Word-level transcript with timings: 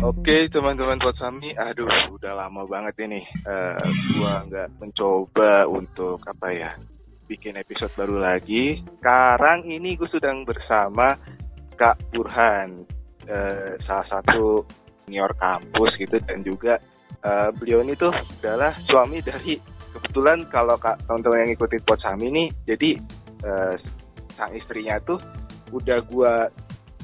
Oke 0.00 0.48
teman-teman 0.48 0.96
Potsami, 0.96 1.52
aduh 1.52 2.16
udah 2.16 2.32
lama 2.32 2.64
banget 2.64 3.04
ini 3.04 3.20
uh, 3.44 3.76
gua 4.16 4.40
nggak 4.48 4.80
mencoba 4.80 5.68
untuk 5.68 6.16
apa 6.24 6.48
ya 6.48 6.72
bikin 7.28 7.60
episode 7.60 7.92
baru 7.92 8.16
lagi. 8.16 8.80
Sekarang 8.80 9.68
ini 9.68 10.00
gue 10.00 10.08
sedang 10.08 10.48
bersama 10.48 11.12
Kak 11.76 12.08
Burhan, 12.08 12.88
uh, 13.28 13.76
salah 13.84 14.06
satu 14.08 14.64
senior 15.04 15.36
kampus 15.36 16.00
gitu 16.00 16.16
dan 16.24 16.40
juga 16.40 16.80
uh, 17.20 17.52
beliau 17.52 17.84
ini 17.84 17.92
tuh 18.00 18.16
adalah 18.16 18.72
suami 18.88 19.20
dari 19.20 19.60
kebetulan 19.92 20.48
kalau 20.48 20.80
kak 20.80 21.04
teman-teman 21.04 21.44
yang 21.44 21.48
ngikutin 21.52 21.84
Potsami 21.84 22.32
ini, 22.32 22.44
jadi 22.64 22.96
uh, 23.44 23.76
sang 24.32 24.56
istrinya 24.56 24.96
tuh 25.04 25.20
udah 25.68 26.00
gua 26.08 26.48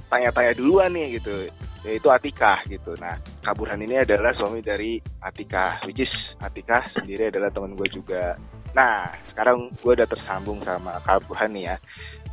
tanya-tanya 0.06 0.52
duluan 0.54 0.90
nih 0.94 1.18
gitu 1.18 1.46
yaitu 1.86 2.10
Atika 2.10 2.58
gitu. 2.66 2.98
Nah, 2.98 3.14
Kaburhan 3.46 3.78
ini 3.78 4.02
adalah 4.02 4.34
suami 4.34 4.58
dari 4.58 4.98
Atika, 5.22 5.78
which 5.86 6.02
is 6.02 6.10
Atika 6.42 6.82
sendiri 6.90 7.30
adalah 7.30 7.46
teman 7.54 7.78
gue 7.78 7.86
juga. 7.94 8.34
Nah, 8.74 9.06
sekarang 9.30 9.70
gue 9.70 9.92
udah 9.94 10.08
tersambung 10.10 10.58
sama 10.66 10.98
Kaburhan 11.06 11.54
nih 11.54 11.70
ya. 11.70 11.76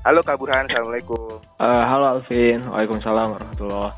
Halo 0.03 0.25
Kaburhan, 0.25 0.65
Assalamualaikum. 0.67 1.37
Uh, 1.61 1.83
halo 1.85 2.17
Alvin, 2.17 2.65
Waalaikumsalam 2.65 3.37
warahmatullahi 3.37 3.93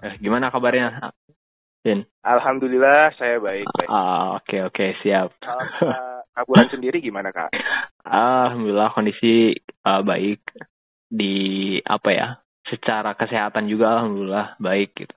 Eh, 0.00 0.16
gimana 0.16 0.48
kabarnya? 0.48 1.12
Vin? 1.80 2.04
Alhamdulillah 2.20 3.16
saya 3.16 3.40
baik. 3.40 3.64
baik. 3.64 3.88
Ah, 3.88 4.36
oke 4.36 4.44
okay, 4.44 4.60
oke 4.68 4.74
okay, 4.76 4.90
siap. 5.00 5.32
Kaburan 6.36 6.68
sendiri 6.76 7.00
gimana 7.00 7.32
kak? 7.32 7.48
Alhamdulillah 8.04 8.92
kondisi 8.92 9.56
uh, 9.88 10.04
baik 10.04 10.44
di 11.08 11.80
apa 11.80 12.08
ya? 12.12 12.28
Secara 12.68 13.16
kesehatan 13.16 13.64
juga 13.72 13.96
alhamdulillah 13.96 14.60
baik 14.60 14.92
gitu. 14.92 15.14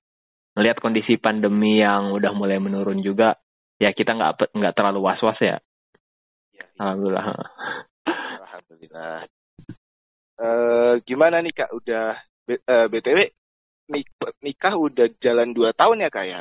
Melihat 0.55 0.79
kondisi 0.79 1.19
pandemi 1.19 1.83
yang 1.83 2.15
udah 2.15 2.31
mulai 2.31 2.63
menurun 2.63 3.03
juga, 3.03 3.35
ya 3.81 3.91
kita 3.91 4.15
nggak 4.15 4.55
nggak 4.55 4.75
terlalu 4.77 5.03
was 5.03 5.19
was 5.19 5.39
ya. 5.43 5.59
ya, 6.55 6.63
ya. 6.63 6.65
Alhamdulillah. 6.79 7.25
Alhamdulillah. 8.39 9.27
Uh, 10.39 10.93
gimana 11.03 11.43
nih 11.43 11.51
kak? 11.51 11.75
Udah 11.75 12.15
uh, 12.47 12.55
eh, 12.55 12.87
btw 12.87 13.27
nikah 14.39 14.73
udah 14.79 15.11
jalan 15.19 15.51
dua 15.51 15.75
tahun 15.75 16.07
ya 16.07 16.09
kak 16.09 16.25
ya? 16.25 16.39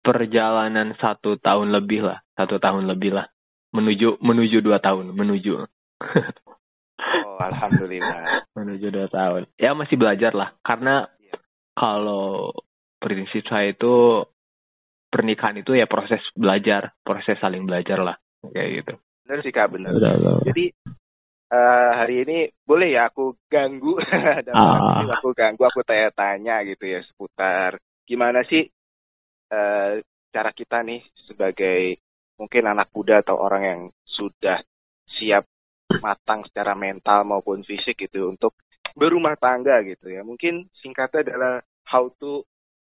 Perjalanan 0.00 0.96
satu 0.96 1.36
tahun 1.36 1.68
lebih 1.74 2.08
lah, 2.08 2.24
satu 2.32 2.56
tahun 2.56 2.88
lebih 2.88 3.20
lah, 3.20 3.28
menuju 3.76 4.24
menuju 4.24 4.64
dua 4.64 4.80
tahun, 4.80 5.12
menuju. 5.12 5.52
oh, 5.60 7.38
alhamdulillah. 7.40 8.40
menuju 8.58 8.86
dua 8.88 9.08
tahun. 9.12 9.44
Ya 9.60 9.76
masih 9.76 10.00
belajar 10.00 10.32
lah, 10.32 10.56
karena 10.64 11.04
yeah. 11.20 11.36
kalau 11.76 12.56
prinsip 12.98 13.44
saya 13.46 13.76
itu 13.76 14.24
pernikahan 15.12 15.60
itu 15.60 15.76
ya 15.76 15.84
proses 15.84 16.20
belajar, 16.32 16.96
proses 17.04 17.36
saling 17.36 17.68
belajar 17.68 18.00
lah, 18.00 18.16
kayak 18.40 18.84
gitu. 18.84 18.94
Benar 19.28 19.38
sih 19.44 19.52
kak, 19.52 19.68
benar. 19.76 19.92
Jadi 20.48 20.72
uh, 21.52 21.90
hari 22.00 22.24
ini 22.24 22.48
boleh 22.64 22.96
ya 22.96 23.12
aku 23.12 23.36
ganggu, 23.52 24.00
ah. 24.56 25.04
aku 25.20 25.36
ganggu, 25.36 25.68
aku 25.68 25.84
tanya-tanya 25.84 26.64
gitu 26.64 26.88
ya 26.88 27.04
seputar 27.04 27.76
gimana 28.08 28.40
sih 28.48 28.64
uh, 29.52 30.00
cara 30.28 30.50
kita 30.52 30.84
nih 30.84 31.00
sebagai 31.14 31.96
mungkin 32.38 32.64
anak 32.70 32.88
muda 32.94 33.20
atau 33.20 33.36
orang 33.40 33.62
yang 33.64 33.80
sudah 34.06 34.62
siap 35.08 35.44
matang 35.98 36.44
secara 36.44 36.76
mental 36.76 37.24
maupun 37.24 37.64
fisik 37.64 37.96
gitu 38.06 38.28
untuk 38.28 38.54
berumah 38.94 39.34
tangga 39.40 39.80
gitu 39.82 40.12
ya. 40.12 40.22
Mungkin 40.22 40.68
singkatnya 40.76 41.32
adalah 41.32 41.54
how 41.88 42.06
to 42.20 42.44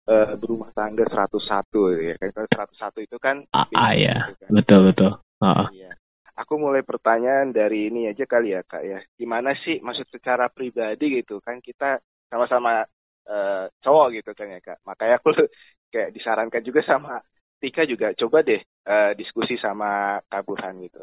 uh, 0.09 0.33
berumah 0.35 0.73
tangga 0.73 1.05
101 1.05 2.03
ya 2.03 2.15
kan. 2.17 2.29
101 2.33 3.07
itu 3.07 3.17
kan 3.21 3.37
ah, 3.53 3.67
ah 3.77 3.93
ya. 3.93 4.15
Gitu 4.33 4.35
kan. 4.41 4.49
Betul 4.51 4.79
betul. 4.91 5.11
Uh. 5.39 5.67
Iya. 5.71 5.93
Aku 6.37 6.61
mulai 6.61 6.85
pertanyaan 6.85 7.49
dari 7.49 7.89
ini 7.89 8.05
aja 8.05 8.25
kali 8.29 8.53
ya 8.53 8.61
Kak 8.61 8.83
ya. 8.85 8.99
Gimana 9.17 9.57
sih 9.57 9.81
maksud 9.81 10.05
secara 10.13 10.49
pribadi 10.53 11.21
gitu 11.21 11.41
kan 11.41 11.57
kita 11.61 11.97
sama-sama 12.29 12.85
uh, 13.27 13.65
cowok 13.83 14.07
gitu 14.19 14.31
kan 14.33 14.47
ya 14.49 14.59
Kak. 14.63 14.79
Makanya 14.87 15.19
aku 15.19 15.29
kayak 15.93 16.11
disarankan 16.15 16.63
juga 16.63 16.81
sama 16.83 17.19
Tika 17.57 17.89
juga 17.89 18.13
coba 18.13 18.45
deh 18.45 18.61
uh, 18.85 19.11
diskusi 19.17 19.57
sama 19.57 20.21
Kak 20.29 20.45
Burhan 20.45 20.77
gitu. 20.85 21.01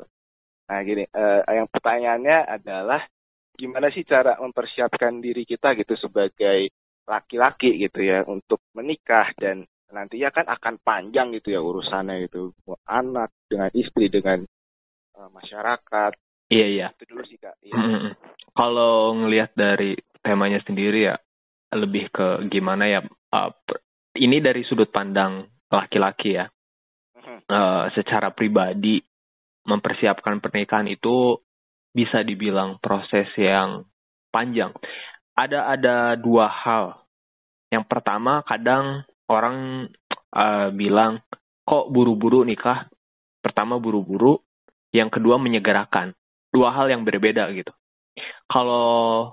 Nah 0.70 0.80
gini, 0.86 1.04
uh, 1.04 1.42
yang 1.50 1.68
pertanyaannya 1.68 2.38
adalah 2.46 3.02
gimana 3.54 3.90
sih 3.90 4.06
cara 4.06 4.38
mempersiapkan 4.38 5.18
diri 5.22 5.46
kita 5.46 5.74
gitu 5.78 5.94
sebagai 5.98 6.70
laki-laki 7.04 7.76
gitu 7.78 8.00
ya 8.02 8.24
untuk 8.26 8.64
menikah 8.74 9.30
dan 9.36 9.62
nantinya 9.92 10.30
kan 10.34 10.46
akan 10.50 10.74
panjang 10.82 11.30
gitu 11.38 11.54
ya 11.54 11.60
urusannya 11.62 12.26
gitu 12.26 12.50
anak 12.88 13.30
dengan 13.46 13.70
istri 13.74 14.10
dengan 14.10 14.42
uh, 15.18 15.30
masyarakat. 15.30 16.12
Iya 16.50 16.66
iya. 16.70 16.86
Itu 16.94 17.14
dulu 17.14 17.22
sih 17.26 17.38
kak. 17.38 17.58
Iya. 17.62 17.74
-hmm. 17.74 18.10
Kalau 18.54 19.14
ngelihat 19.18 19.54
dari 19.58 19.98
temanya 20.22 20.62
sendiri 20.62 21.12
ya 21.12 21.14
lebih 21.74 22.08
ke 22.14 22.46
gimana 22.48 22.86
ya 22.86 23.00
uh, 23.34 23.50
ini 24.14 24.38
dari 24.38 24.62
sudut 24.62 24.88
pandang 24.94 25.46
laki-laki 25.70 26.38
ya. 26.38 26.46
Uh, 27.44 27.92
secara 27.92 28.32
pribadi 28.32 29.00
mempersiapkan 29.68 30.40
pernikahan 30.40 30.88
itu 30.88 31.36
bisa 31.92 32.24
dibilang 32.24 32.78
proses 32.80 33.28
yang 33.36 33.84
panjang. 34.32 34.72
Ada 35.34 35.74
ada 35.74 35.96
dua 36.16 36.46
hal. 36.46 37.04
Yang 37.68 37.84
pertama 37.90 38.40
kadang 38.46 39.02
orang 39.26 39.88
uh, 40.30 40.68
bilang 40.70 41.20
kok 41.66 41.90
buru-buru 41.90 42.46
nikah. 42.46 42.86
Pertama 43.44 43.76
buru-buru, 43.76 44.40
yang 44.94 45.12
kedua 45.12 45.36
menyegerakan. 45.36 46.16
Dua 46.48 46.72
hal 46.72 46.88
yang 46.88 47.04
berbeda 47.04 47.50
gitu. 47.52 47.72
Kalau 48.48 49.32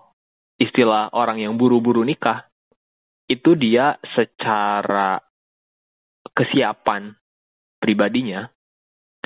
istilah 0.61 1.09
orang 1.17 1.41
yang 1.41 1.57
buru-buru 1.57 2.05
nikah 2.05 2.45
itu 3.25 3.57
dia 3.57 3.97
secara 4.13 5.17
kesiapan 6.37 7.17
pribadinya 7.81 8.53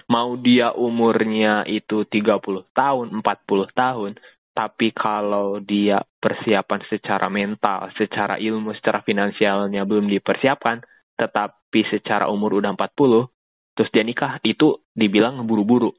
mau 0.07 0.38
dia 0.38 0.74
umurnya 0.74 1.66
itu 1.66 2.06
30 2.06 2.41
tahun, 2.78 3.06
40 3.09 3.74
tahun, 3.74 4.12
tapi 4.53 4.94
kalau 4.94 5.59
dia 5.59 6.01
persiapan 6.22 6.79
secara 6.88 7.28
mental, 7.28 7.90
secara 7.97 8.38
ilmu, 8.38 8.72
secara 8.78 9.01
finansialnya 9.01 9.84
belum 9.84 10.07
dipersiapkan, 10.07 10.85
tetapi 11.18 11.81
secara 11.90 12.29
umur 12.29 12.62
udah 12.62 12.72
40, 12.78 13.28
terus 13.75 13.90
dia 13.91 14.06
nikah, 14.06 14.40
itu 14.45 14.79
dibilang 14.94 15.41
buru-buru. 15.44 15.91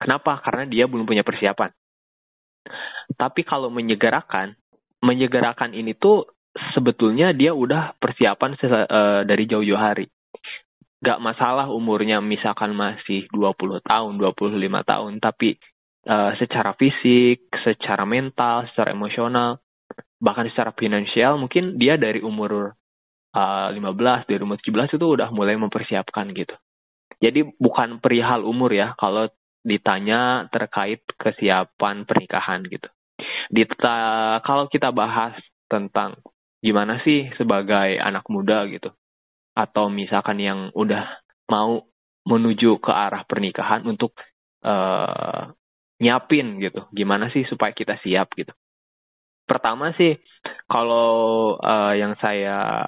Kenapa? 0.00 0.40
Karena 0.42 0.64
dia 0.66 0.84
belum 0.88 1.04
punya 1.04 1.22
persiapan. 1.22 1.70
Tapi 3.14 3.42
kalau 3.42 3.72
menyegerakan, 3.72 4.54
menyegerakan 5.02 5.74
ini 5.74 5.96
tuh 5.96 6.28
sebetulnya 6.74 7.30
dia 7.30 7.54
udah 7.54 7.94
persiapan 7.96 8.50
uh, 8.58 9.22
dari 9.26 9.44
jauh-jauh 9.46 9.78
hari. 9.78 10.06
Gak 11.00 11.22
masalah 11.22 11.72
umurnya 11.72 12.20
misalkan 12.20 12.76
masih 12.76 13.24
20 13.32 13.80
tahun, 13.80 14.12
25 14.20 14.60
tahun, 14.84 15.12
tapi 15.22 15.56
uh, 16.04 16.36
secara 16.36 16.76
fisik, 16.76 17.48
secara 17.64 18.04
mental, 18.04 18.68
secara 18.68 18.92
emosional, 18.92 19.64
bahkan 20.20 20.44
secara 20.52 20.76
finansial 20.76 21.40
mungkin 21.40 21.80
dia 21.80 21.96
dari 21.96 22.20
umur 22.20 22.76
uh, 23.32 23.68
15, 23.72 24.28
dari 24.28 24.40
umur 24.44 24.60
17 24.60 25.00
itu 25.00 25.06
udah 25.06 25.28
mulai 25.32 25.56
mempersiapkan 25.56 26.28
gitu. 26.36 26.52
Jadi 27.20 27.44
bukan 27.56 28.00
perihal 28.00 28.44
umur 28.44 28.72
ya 28.72 28.96
kalau 28.96 29.28
ditanya 29.60 30.48
terkait 30.48 31.04
kesiapan 31.20 32.08
pernikahan 32.08 32.64
gitu. 32.64 32.88
Dita, 33.50 34.38
kalau 34.46 34.70
kita 34.70 34.94
bahas 34.94 35.34
tentang 35.66 36.22
gimana 36.62 37.02
sih 37.02 37.26
sebagai 37.34 37.98
anak 37.98 38.22
muda 38.30 38.62
gitu 38.70 38.94
atau 39.58 39.90
misalkan 39.90 40.38
yang 40.38 40.70
udah 40.78 41.18
mau 41.50 41.82
menuju 42.22 42.78
ke 42.78 42.92
arah 42.94 43.26
pernikahan 43.26 43.82
untuk 43.82 44.14
uh, 44.62 45.50
nyiapin 45.98 46.62
gitu 46.62 46.86
gimana 46.94 47.26
sih 47.34 47.42
supaya 47.50 47.74
kita 47.74 47.98
siap 48.06 48.30
gitu. 48.38 48.54
Pertama 49.50 49.90
sih 49.98 50.14
kalau 50.70 51.58
uh, 51.58 51.92
yang 51.98 52.14
saya 52.22 52.86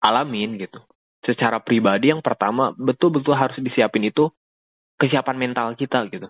alamin 0.00 0.56
gitu 0.56 0.80
secara 1.24 1.60
pribadi 1.60 2.12
yang 2.12 2.24
pertama 2.24 2.72
betul-betul 2.76 3.36
harus 3.36 3.56
disiapin 3.60 4.08
itu 4.08 4.32
kesiapan 5.00 5.36
mental 5.36 5.72
kita 5.76 6.04
gitu 6.08 6.28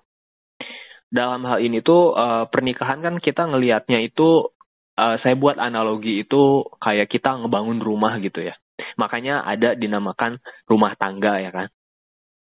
dalam 1.15 1.47
hal 1.47 1.63
ini 1.63 1.79
tuh 1.79 2.11
uh, 2.19 2.51
pernikahan 2.51 2.99
kan 2.99 3.23
kita 3.23 3.47
ngelihatnya 3.47 4.03
itu 4.03 4.51
uh, 4.99 5.17
saya 5.23 5.39
buat 5.39 5.63
analogi 5.63 6.27
itu 6.27 6.67
kayak 6.83 7.07
kita 7.07 7.39
ngebangun 7.39 7.79
rumah 7.79 8.19
gitu 8.19 8.43
ya. 8.43 8.59
Makanya 8.99 9.47
ada 9.47 9.79
dinamakan 9.79 10.43
rumah 10.67 10.99
tangga 10.99 11.39
ya 11.39 11.55
kan. 11.55 11.71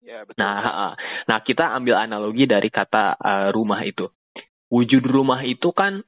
Ya, 0.04 0.28
betul. 0.28 0.44
Nah, 0.44 0.92
nah 1.24 1.38
kita 1.40 1.72
ambil 1.80 1.96
analogi 1.96 2.44
dari 2.44 2.68
kata 2.68 3.16
uh, 3.16 3.48
rumah 3.56 3.80
itu. 3.88 4.12
Wujud 4.68 5.00
rumah 5.08 5.48
itu 5.48 5.72
kan 5.72 6.04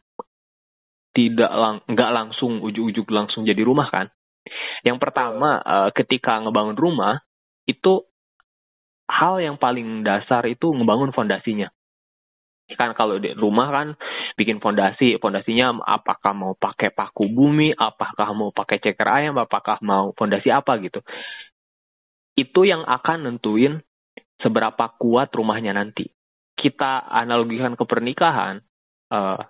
tidak 1.16 1.50
lang 1.50 1.80
nggak 1.88 2.12
langsung 2.12 2.60
ujuk-ujuk 2.60 3.08
langsung 3.08 3.48
jadi 3.48 3.64
rumah 3.64 3.88
kan. 3.88 4.12
Yang 4.84 5.00
pertama 5.00 5.64
uh, 5.64 5.88
ketika 5.96 6.44
ngebangun 6.44 6.76
rumah 6.76 7.24
itu 7.64 8.04
hal 9.08 9.40
yang 9.40 9.56
paling 9.56 10.04
dasar 10.04 10.44
itu 10.44 10.68
ngebangun 10.70 11.16
fondasinya. 11.16 11.72
Kan 12.78 12.94
kalau 12.94 13.18
di 13.18 13.34
rumah 13.34 13.70
kan 13.70 13.88
bikin 14.38 14.62
fondasi, 14.62 15.18
fondasinya 15.18 15.78
apakah 15.82 16.32
mau 16.34 16.52
pakai 16.54 16.94
paku 16.94 17.30
bumi, 17.30 17.74
apakah 17.74 18.30
mau 18.34 18.50
pakai 18.50 18.78
ceker 18.78 19.08
ayam, 19.08 19.38
apakah 19.38 19.78
mau 19.82 20.14
fondasi 20.14 20.50
apa 20.50 20.78
gitu. 20.82 21.00
Itu 22.38 22.66
yang 22.66 22.86
akan 22.86 23.26
nentuin 23.26 23.82
seberapa 24.38 24.96
kuat 24.98 25.34
rumahnya 25.34 25.74
nanti. 25.76 26.08
Kita 26.54 27.08
analogikan 27.08 27.74
ke 27.74 27.84
pernikahan, 27.88 28.60
uh, 29.12 29.40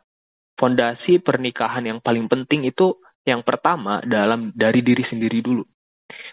fondasi 0.56 1.18
pernikahan 1.20 1.86
yang 1.86 1.98
paling 1.98 2.30
penting 2.30 2.66
itu 2.68 2.98
yang 3.26 3.44
pertama 3.44 4.00
dalam 4.06 4.54
dari 4.56 4.80
diri 4.80 5.04
sendiri 5.06 5.42
dulu. 5.42 5.62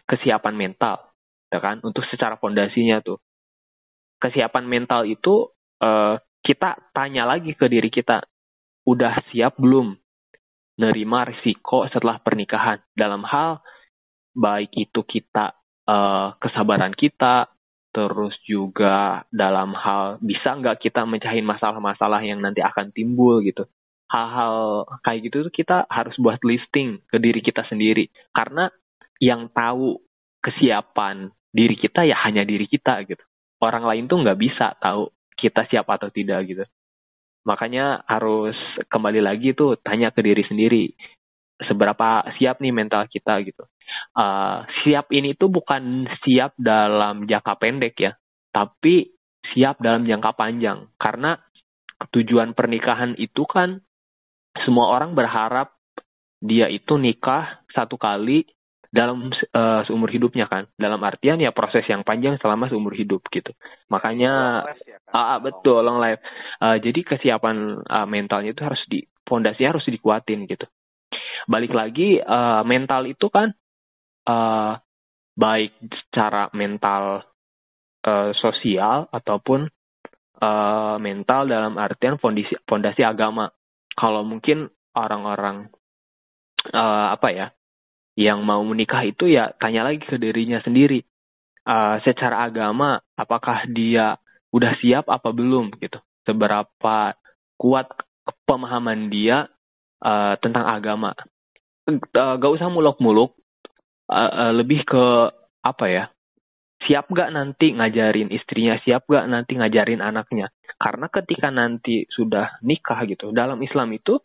Kesiapan 0.07 0.55
mental 0.55 1.07
ya 1.47 1.59
kan 1.63 1.79
untuk 1.83 2.03
secara 2.11 2.35
fondasinya 2.35 2.99
tuh 2.99 3.19
kesiapan 4.19 4.65
mental 4.67 5.07
itu 5.07 5.47
uh, 5.79 6.19
kita 6.47 6.79
tanya 6.95 7.27
lagi 7.27 7.51
ke 7.51 7.67
diri 7.67 7.91
kita 7.91 8.23
udah 8.87 9.19
siap 9.27 9.59
belum 9.59 9.99
nerima 10.79 11.27
risiko 11.27 11.83
setelah 11.91 12.23
pernikahan? 12.23 12.79
Dalam 12.95 13.27
hal 13.27 13.59
baik 14.31 14.71
itu 14.79 15.03
kita 15.03 15.51
uh, 15.83 16.39
kesabaran 16.39 16.95
kita 16.95 17.51
terus 17.91 18.37
juga 18.45 19.25
dalam 19.33 19.73
hal 19.73 20.21
bisa 20.23 20.53
nggak 20.55 20.79
kita 20.87 21.03
mencahin 21.03 21.43
masalah-masalah 21.43 22.23
yang 22.23 22.39
nanti 22.39 22.63
akan 22.63 22.95
timbul 22.95 23.43
gitu. 23.43 23.67
Hal-hal 24.07 24.87
kayak 25.03 25.19
gitu 25.27 25.51
tuh 25.51 25.51
kita 25.51 25.83
harus 25.91 26.15
buat 26.15 26.39
listing 26.47 27.03
ke 27.11 27.19
diri 27.19 27.43
kita 27.43 27.67
sendiri. 27.67 28.07
Karena 28.31 28.71
yang 29.19 29.51
tahu 29.51 29.99
kesiapan 30.39 31.27
diri 31.51 31.75
kita 31.75 32.07
ya 32.07 32.15
hanya 32.23 32.47
diri 32.47 32.71
kita 32.71 33.03
gitu. 33.03 33.19
Orang 33.59 33.83
lain 33.83 34.07
tuh 34.07 34.21
nggak 34.23 34.39
bisa 34.39 34.77
tahu 34.79 35.11
kita 35.37 35.69
siap 35.69 35.85
atau 35.87 36.09
tidak 36.09 36.41
gitu. 36.49 36.65
Makanya 37.47 38.03
harus 38.09 38.57
kembali 38.91 39.23
lagi 39.23 39.55
tuh 39.55 39.79
tanya 39.79 40.11
ke 40.11 40.19
diri 40.19 40.43
sendiri 40.43 40.91
seberapa 41.63 42.27
siap 42.37 42.61
nih 42.61 42.73
mental 42.75 43.07
kita 43.09 43.39
gitu. 43.41 43.65
Uh, 44.13 44.67
siap 44.83 45.09
ini 45.15 45.33
tuh 45.33 45.49
bukan 45.49 46.05
siap 46.25 46.53
dalam 46.59 47.25
jangka 47.25 47.53
pendek 47.57 47.95
ya, 47.97 48.11
tapi 48.51 49.15
siap 49.53 49.79
dalam 49.81 50.05
jangka 50.05 50.35
panjang. 50.37 50.91
Karena 50.99 51.39
tujuan 52.13 52.53
pernikahan 52.53 53.17
itu 53.17 53.47
kan 53.49 53.81
semua 54.65 54.93
orang 54.93 55.17
berharap 55.17 55.73
dia 56.37 56.69
itu 56.69 56.97
nikah 57.01 57.65
satu 57.73 57.97
kali 57.97 58.45
dalam 58.91 59.31
uh, 59.31 59.81
seumur 59.83 60.07
hidupnya 60.11 60.47
kan. 60.47 60.67
Dalam 60.79 60.99
artian 61.03 61.39
ya 61.39 61.51
proses 61.51 61.83
yang 61.87 62.07
panjang 62.07 62.39
selama 62.39 62.71
seumur 62.71 62.95
hidup 62.95 63.23
gitu. 63.31 63.51
Makanya 63.91 64.63
ya, 64.83 64.99
kan? 65.07 65.13
ah, 65.15 65.39
betul 65.43 65.83
long 65.83 65.99
life. 65.99 66.23
Uh, 66.59 66.79
jadi 66.79 67.03
kesiapan 67.03 67.83
uh, 67.83 68.07
mentalnya 68.07 68.55
itu 68.55 68.63
harus 68.63 68.81
di 68.87 69.03
fondasi 69.27 69.67
harus 69.67 69.83
dikuatin 69.87 70.47
gitu. 70.47 70.65
Balik 71.47 71.75
lagi 71.75 72.19
uh, 72.19 72.63
mental 72.63 73.07
itu 73.07 73.27
kan 73.27 73.51
uh, 74.27 74.79
baik 75.37 75.75
secara 75.93 76.49
mental 76.55 77.23
uh, 78.07 78.31
sosial 78.39 79.07
ataupun 79.11 79.67
uh, 80.41 80.95
mental 80.97 81.47
dalam 81.47 81.75
artian 81.75 82.19
fondasi 82.19 82.55
fondasi 82.67 83.03
agama. 83.03 83.51
Kalau 83.97 84.21
mungkin 84.21 84.69
orang-orang 84.93 85.69
uh, 86.73 87.07
apa 87.13 87.27
ya 87.33 87.47
yang 88.17 88.41
mau 88.41 88.65
menikah 88.65 89.05
itu 89.05 89.29
ya 89.29 89.53
tanya 89.61 89.85
lagi 89.85 90.01
ke 90.01 90.17
dirinya 90.17 90.57
sendiri. 90.65 91.05
Uh, 91.67 92.01
secara 92.01 92.49
agama, 92.49 92.97
apakah 93.13 93.69
dia 93.69 94.17
udah 94.49 94.73
siap 94.81 95.05
apa 95.05 95.29
belum 95.29 95.77
gitu? 95.77 96.01
Seberapa 96.25 97.13
kuat 97.61 97.87
pemahaman 98.49 99.13
dia 99.13 99.45
uh, 100.01 100.33
tentang 100.41 100.65
agama? 100.65 101.13
Uh, 101.85 102.35
gak 102.41 102.51
usah 102.57 102.73
muluk-muluk, 102.73 103.37
uh, 104.09 104.49
uh, 104.49 104.51
lebih 104.57 104.81
ke 104.81 105.05
apa 105.61 105.85
ya? 105.85 106.03
Siap 106.87 107.11
gak 107.13 107.35
nanti 107.35 107.75
ngajarin 107.75 108.33
istrinya? 108.33 108.81
Siap 108.81 109.05
gak 109.05 109.27
nanti 109.29 109.61
ngajarin 109.61 110.01
anaknya? 110.01 110.49
Karena 110.79 111.05
ketika 111.13 111.53
nanti 111.53 112.07
sudah 112.09 112.57
nikah 112.65 113.03
gitu, 113.05 113.29
dalam 113.29 113.61
Islam 113.61 113.93
itu 113.93 114.17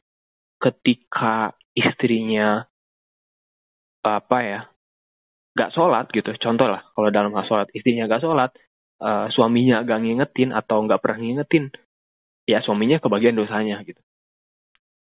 ketika 0.62 1.52
istrinya 1.74 2.62
apa 4.02 4.38
ya 4.42 4.60
gak 5.56 5.72
sholat 5.72 6.10
gitu. 6.10 6.34
Contoh 6.40 6.68
lah 6.68 6.82
kalau 6.92 7.08
dalam 7.08 7.32
hal 7.32 7.46
sholat 7.46 7.68
istrinya 7.72 8.10
gak 8.10 8.22
sholat 8.24 8.50
uh, 9.00 9.30
suaminya 9.30 9.84
gak 9.86 10.00
ngingetin 10.02 10.50
atau 10.50 10.84
gak 10.84 11.00
pernah 11.00 11.18
ngingetin 11.22 11.70
ya 12.48 12.60
suaminya 12.64 12.98
kebagian 12.98 13.38
dosanya 13.38 13.80
gitu. 13.86 14.00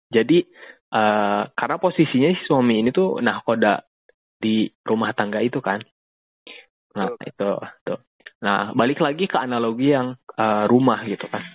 Jadi 0.09 0.43
uh, 0.91 1.47
karena 1.53 1.77
posisinya 1.77 2.29
si 2.33 2.43
suami 2.49 2.81
ini 2.81 2.89
tuh 2.89 3.21
nah 3.21 3.39
koda 3.45 3.79
di 4.39 4.67
rumah 4.83 5.13
tangga 5.13 5.39
itu 5.39 5.61
kan. 5.61 5.79
Nah 6.97 7.13
itu 7.23 7.49
tuh. 7.85 7.99
Nah 8.41 8.73
balik 8.73 8.99
lagi 8.99 9.29
ke 9.29 9.37
analogi 9.37 9.93
yang 9.93 10.17
uh, 10.35 10.65
rumah 10.65 11.05
gitu 11.05 11.29
kan. 11.29 11.45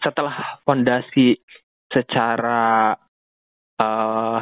Setelah 0.00 0.62
fondasi 0.62 1.36
secara 1.90 2.94
uh, 3.82 4.40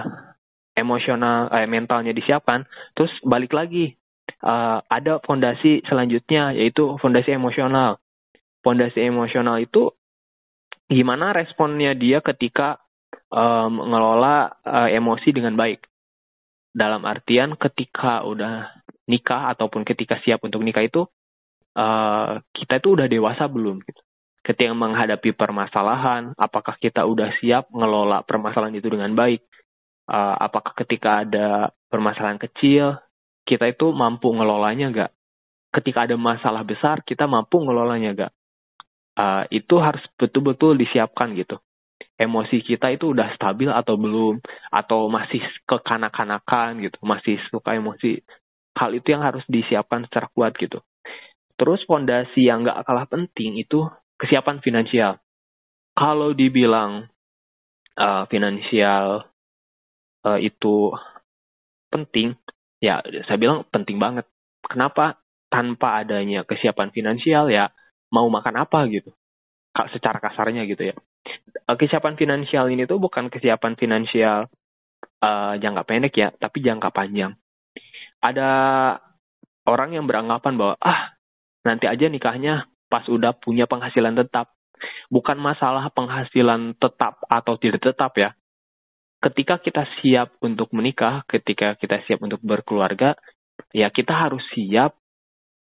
emosional 0.73 1.53
eh, 1.53 1.69
mentalnya 1.69 2.17
disiapkan 2.17 2.65
terus 2.97 3.13
balik 3.25 3.53
lagi 3.53 3.97
uh, 4.43 4.79
ada 4.87 5.23
fondasi 5.23 5.81
selanjutnya 5.87 6.53
yaitu 6.55 6.99
fondasi 6.99 7.33
emosional. 7.33 8.03
Fondasi 8.63 9.03
emosional 9.03 9.59
itu 9.59 9.91
gimana 10.87 11.35
responnya 11.35 11.97
dia 11.99 12.23
ketika 12.23 12.79
um, 13.33 13.83
mengelola 13.83 14.55
uh, 14.63 14.89
emosi 14.91 15.35
dengan 15.35 15.59
baik. 15.59 15.83
Dalam 16.73 17.05
artian 17.05 17.59
ketika 17.59 18.25
udah 18.25 18.71
nikah 19.11 19.53
ataupun 19.53 19.83
ketika 19.83 20.23
siap 20.23 20.41
untuk 20.47 20.63
nikah 20.63 20.87
itu 20.87 21.03
uh, 21.75 22.39
kita 22.55 22.79
itu 22.79 22.89
udah 22.95 23.07
dewasa 23.11 23.51
belum 23.51 23.83
gitu. 23.83 24.03
Ketika 24.43 24.75
menghadapi 24.75 25.39
permasalahan 25.39 26.35
apakah 26.35 26.75
kita 26.79 27.07
udah 27.07 27.31
siap 27.39 27.71
ngelola 27.71 28.27
permasalahan 28.27 28.75
itu 28.75 28.91
dengan 28.91 29.15
baik 29.15 29.43
uh, 30.09 30.37
apakah 30.39 30.75
ketika 30.79 31.23
ada 31.23 31.71
permasalahan 31.93 32.41
kecil 32.41 32.99
kita 33.47 33.71
itu 33.71 33.91
mampu 33.91 34.31
ngelolanya 34.31 34.87
gak? 34.95 35.13
Ketika 35.73 36.07
ada 36.07 36.17
masalah 36.17 36.63
besar 36.63 37.03
kita 37.03 37.27
mampu 37.27 37.59
ngelolanya 37.63 38.11
gak? 38.15 38.33
Uh, 39.13 39.45
itu 39.53 39.77
harus 39.77 40.01
betul-betul 40.17 40.79
disiapkan 40.79 41.37
gitu. 41.37 41.61
Emosi 42.17 42.63
kita 42.63 42.89
itu 42.95 43.13
udah 43.13 43.35
stabil 43.35 43.69
atau 43.69 43.99
belum, 43.99 44.39
atau 44.71 45.11
masih 45.11 45.43
kekanak-kanakan 45.67 46.81
gitu, 46.87 46.99
masih 47.03 47.37
suka 47.51 47.75
emosi. 47.77 48.23
Hal 48.79 48.95
itu 48.97 49.13
yang 49.13 49.21
harus 49.27 49.45
disiapkan 49.51 50.07
secara 50.09 50.31
kuat 50.33 50.57
gitu. 50.57 50.81
Terus 51.59 51.85
fondasi 51.85 52.49
yang 52.49 52.65
gak 52.65 52.89
kalah 52.89 53.05
penting 53.11 53.61
itu 53.61 53.85
kesiapan 54.17 54.63
finansial. 54.65 55.21
Kalau 55.93 56.33
dibilang 56.33 57.11
uh, 58.01 58.25
finansial 58.33 59.29
uh, 60.27 60.39
itu 60.39 60.95
penting, 61.93 62.35
ya 62.83 63.03
saya 63.29 63.39
bilang 63.39 63.67
penting 63.69 64.01
banget. 64.01 64.27
Kenapa? 64.65 65.21
Tanpa 65.53 66.01
adanya 66.01 66.49
kesiapan 66.49 66.89
finansial 66.97 67.53
ya 67.53 67.69
mau 68.09 68.25
makan 68.33 68.65
apa 68.65 68.89
gitu. 68.89 69.13
Secara 69.93 70.17
kasarnya 70.21 70.65
gitu 70.65 70.93
ya. 70.93 70.97
Uh, 71.69 71.77
kesiapan 71.77 72.17
finansial 72.17 72.73
ini 72.73 72.89
tuh 72.89 72.97
bukan 72.97 73.29
kesiapan 73.29 73.77
finansial 73.77 74.49
uh, 75.21 75.55
jangka 75.61 75.83
pendek 75.85 76.15
ya, 76.17 76.29
tapi 76.33 76.65
jangka 76.65 76.89
panjang. 76.89 77.37
Ada 78.23 78.51
orang 79.69 79.95
yang 79.95 80.09
beranggapan 80.09 80.57
bahwa 80.57 80.75
ah 80.81 81.15
nanti 81.63 81.87
aja 81.87 82.09
nikahnya 82.09 82.67
pas 82.89 83.05
udah 83.07 83.37
punya 83.37 83.69
penghasilan 83.69 84.17
tetap. 84.17 84.57
Bukan 85.13 85.39
masalah 85.39 85.93
penghasilan 85.95 86.75
tetap 86.81 87.23
atau 87.31 87.55
tidak 87.61 87.81
tetap 87.87 88.19
ya, 88.19 88.35
ketika 89.23 89.63
kita 89.63 89.87
siap 90.03 90.35
untuk 90.43 90.75
menikah, 90.75 91.23
ketika 91.31 91.79
kita 91.79 92.03
siap 92.05 92.19
untuk 92.27 92.43
berkeluarga, 92.43 93.15
ya 93.71 93.89
kita 93.89 94.11
harus 94.11 94.43
siap 94.51 94.99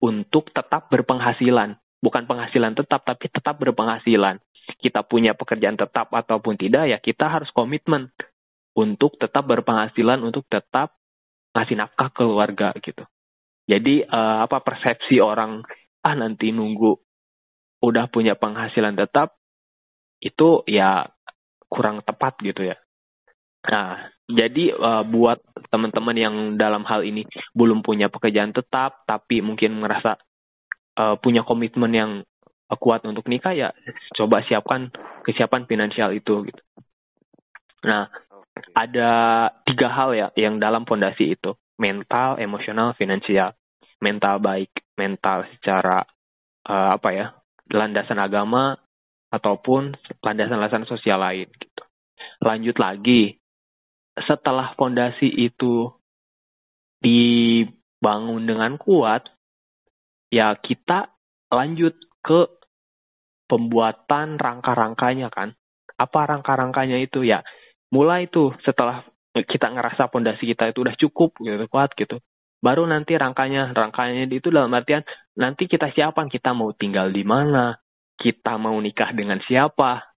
untuk 0.05 0.53
tetap 0.53 0.93
berpenghasilan. 0.93 1.81
Bukan 2.05 2.29
penghasilan 2.29 2.77
tetap, 2.77 3.09
tapi 3.09 3.33
tetap 3.33 3.57
berpenghasilan. 3.57 4.39
Kita 4.77 5.01
punya 5.09 5.33
pekerjaan 5.33 5.81
tetap 5.81 6.13
ataupun 6.13 6.61
tidak, 6.61 6.93
ya 6.93 6.99
kita 7.01 7.33
harus 7.33 7.49
komitmen 7.57 8.13
untuk 8.77 9.17
tetap 9.17 9.49
berpenghasilan, 9.49 10.21
untuk 10.21 10.45
tetap 10.53 10.93
ngasih 11.57 11.81
nafkah 11.81 12.13
keluarga 12.13 12.77
gitu. 12.85 13.09
Jadi 13.67 14.05
uh, 14.05 14.47
apa 14.47 14.63
persepsi 14.63 15.19
orang 15.19 15.65
ah 16.07 16.15
nanti 16.15 16.55
nunggu 16.55 16.95
udah 17.83 18.07
punya 18.13 18.39
penghasilan 18.39 18.95
tetap 18.95 19.35
itu 20.23 20.63
ya 20.69 21.09
kurang 21.67 22.05
tepat 22.07 22.39
gitu 22.45 22.63
ya. 22.63 22.77
Nah, 23.67 24.11
jadi 24.27 24.75
uh, 24.75 25.03
buat 25.07 25.43
teman-teman 25.71 26.17
yang 26.17 26.37
dalam 26.59 26.87
hal 26.87 27.03
ini 27.03 27.27
belum 27.55 27.83
punya 27.83 28.11
pekerjaan 28.11 28.55
tetap 28.55 29.07
tapi 29.07 29.43
mungkin 29.43 29.79
merasa 29.79 30.19
uh, 30.99 31.19
punya 31.19 31.43
komitmen 31.43 31.93
yang 31.95 32.11
kuat 32.67 33.07
untuk 33.07 33.31
nikah 33.31 33.55
ya 33.55 33.71
coba 34.19 34.43
siapkan 34.43 34.91
kesiapan 35.23 35.71
finansial 35.71 36.11
itu 36.11 36.51
gitu. 36.51 36.63
Nah, 37.87 38.11
ada 38.75 39.11
tiga 39.63 39.87
hal 39.95 40.11
ya 40.19 40.29
yang 40.35 40.59
dalam 40.59 40.83
fondasi 40.83 41.39
itu 41.39 41.55
mental, 41.79 42.41
emosional, 42.43 42.97
finansial. 42.99 43.55
Mental 43.97 44.37
baik, 44.45 44.93
mental 45.01 45.49
secara 45.57 46.05
uh, 46.69 47.01
apa 47.01 47.09
ya 47.17 47.27
landasan 47.73 48.21
agama 48.21 48.77
ataupun 49.33 49.97
landasan-landasan 50.21 50.85
sosial 50.85 51.17
lain 51.17 51.49
gitu. 51.57 51.83
Lanjut 52.45 52.77
lagi, 52.77 53.41
setelah 54.25 54.73
fondasi 54.81 55.29
itu 55.29 55.93
dibangun 57.05 58.49
dengan 58.49 58.81
kuat, 58.81 59.29
ya 60.33 60.57
kita 60.57 61.13
lanjut 61.53 61.95
ke 62.25 62.49
pembuatan 63.47 64.41
rangka-rangkanya 64.41 65.29
kan. 65.29 65.53
Apa 65.97 66.29
rangka-rangkanya 66.33 67.01
itu 67.01 67.23
ya? 67.23 67.45
Mulai 67.93 68.27
tuh 68.33 68.57
setelah 68.65 69.05
kita 69.33 69.69
ngerasa 69.69 70.09
pondasi 70.09 70.49
kita 70.49 70.73
itu 70.73 70.81
udah 70.81 70.97
cukup 70.97 71.37
gitu 71.45 71.67
kuat 71.69 71.93
gitu. 71.95 72.17
Baru 72.57 72.89
nanti 72.89 73.15
rangkanya, 73.15 73.77
rangkanya 73.77 74.25
itu 74.33 74.49
dalam 74.49 74.73
artian 74.73 75.05
nanti 75.37 75.69
kita 75.69 75.93
siapkan 75.93 76.33
kita 76.33 76.57
mau 76.57 76.73
tinggal 76.73 77.13
di 77.13 77.21
mana, 77.23 77.77
kita 78.17 78.57
mau 78.57 78.75
nikah 78.81 79.13
dengan 79.13 79.39
siapa, 79.45 80.17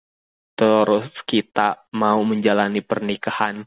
terus 0.54 1.10
kita 1.26 1.90
mau 1.98 2.22
menjalani 2.22 2.80
pernikahan 2.80 3.66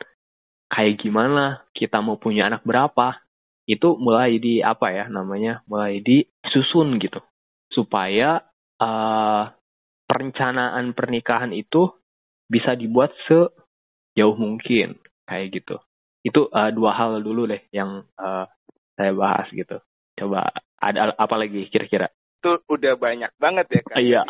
kayak 0.71 1.03
gimana, 1.03 1.67
kita 1.75 1.99
mau 1.99 2.15
punya 2.15 2.47
anak 2.47 2.63
berapa, 2.63 3.19
itu 3.67 3.99
mulai 3.99 4.39
di 4.39 4.63
apa 4.63 4.95
ya 4.95 5.05
namanya, 5.11 5.61
mulai 5.67 5.99
disusun 5.99 6.95
gitu 6.97 7.19
supaya 7.71 8.43
uh, 8.79 9.51
perencanaan 10.07 10.91
pernikahan 10.91 11.51
itu 11.55 11.91
bisa 12.51 12.75
dibuat 12.75 13.15
sejauh 13.27 14.35
mungkin 14.35 14.99
kayak 15.27 15.47
gitu. 15.55 15.79
Itu 16.23 16.51
uh, 16.51 16.71
dua 16.75 16.91
hal 16.95 17.23
dulu 17.23 17.47
deh 17.47 17.63
yang 17.71 18.03
uh, 18.19 18.45
saya 18.99 19.11
bahas 19.15 19.47
gitu. 19.55 19.79
Coba 20.19 20.51
ada 20.79 21.15
apa 21.15 21.35
lagi 21.39 21.71
kira-kira? 21.71 22.11
Itu 22.43 22.59
udah 22.67 22.99
banyak 22.99 23.31
banget 23.39 23.65
ya 23.71 23.81
kan? 23.87 23.95
Iya. 24.03 24.21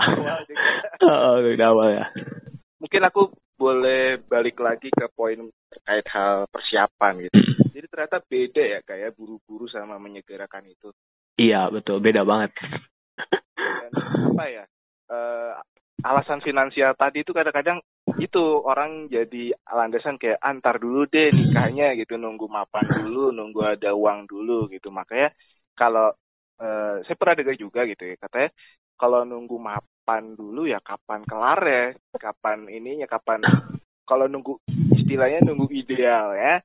oh, 1.06 1.42
udah 1.42 1.68
awal 1.74 1.90
ya. 1.90 2.06
Mungkin 2.78 3.02
aku 3.10 3.34
boleh 3.62 4.18
balik 4.26 4.58
lagi 4.58 4.90
ke 4.90 5.06
poin 5.14 5.38
terkait 5.70 6.06
hal 6.10 6.50
persiapan 6.50 7.30
gitu. 7.30 7.38
Hmm. 7.38 7.70
Jadi 7.70 7.86
ternyata 7.86 8.18
beda 8.26 8.64
ya 8.66 8.80
kayak 8.82 9.14
buru-buru 9.14 9.70
sama 9.70 10.02
menyegerakan 10.02 10.66
itu. 10.66 10.90
Iya 11.38 11.70
betul 11.70 12.02
beda 12.02 12.26
banget. 12.26 12.58
Dan 13.62 13.92
apa 14.34 14.46
ya? 14.50 14.66
Uh, 15.12 15.54
alasan 16.02 16.42
finansial 16.42 16.98
tadi 16.98 17.22
itu 17.22 17.30
kadang-kadang 17.30 17.78
itu 18.18 18.42
orang 18.66 19.06
jadi 19.06 19.54
landasan 19.70 20.18
kayak 20.18 20.42
antar 20.42 20.82
dulu 20.82 21.06
deh 21.06 21.30
nikahnya 21.30 21.94
gitu 21.94 22.18
nunggu 22.18 22.50
mapan 22.50 22.90
dulu 22.90 23.30
nunggu 23.30 23.62
ada 23.78 23.94
uang 23.94 24.26
dulu 24.26 24.66
gitu 24.74 24.90
makanya 24.90 25.30
kalau 25.78 26.10
uh, 26.58 26.96
saya 27.06 27.16
pernah 27.16 27.38
dengar 27.38 27.56
juga 27.62 27.86
gitu 27.86 28.04
ya 28.10 28.16
katanya 28.18 28.50
kalau 28.98 29.22
nunggu 29.26 29.58
mapan 30.02 30.34
dulu 30.34 30.66
ya 30.66 30.82
kapan 30.82 31.22
kelar 31.30 31.62
ya 31.62 31.86
kapan 32.18 32.66
ininya 32.74 33.06
kapan 33.06 33.46
kalau 34.10 34.26
nunggu 34.26 34.58
istilahnya 34.98 35.46
nunggu 35.46 35.70
ideal 35.70 36.34
ya 36.34 36.58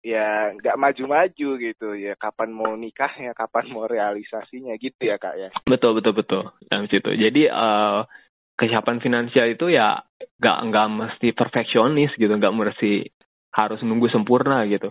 ya 0.00 0.56
nggak 0.56 0.80
maju-maju 0.80 1.48
gitu 1.60 1.88
ya 1.92 2.16
kapan 2.16 2.56
mau 2.56 2.72
nikahnya 2.72 3.36
kapan 3.36 3.68
mau 3.68 3.84
realisasinya 3.84 4.72
gitu 4.80 4.96
ya 5.12 5.20
kak 5.20 5.36
ya. 5.36 5.48
Betul 5.68 6.00
betul 6.00 6.16
betul. 6.16 6.42
Yang 6.72 6.82
situ. 6.88 7.10
Jadi 7.20 7.42
uh, 7.52 8.08
kesiapan 8.56 9.04
finansial 9.04 9.52
itu 9.52 9.68
ya 9.68 10.00
nggak 10.40 10.58
nggak 10.72 10.88
mesti 10.88 11.28
perfeksionis 11.36 12.16
gitu 12.16 12.32
nggak 12.32 12.52
mesti 12.52 13.12
harus 13.52 13.80
nunggu 13.84 14.08
sempurna 14.08 14.64
gitu. 14.72 14.88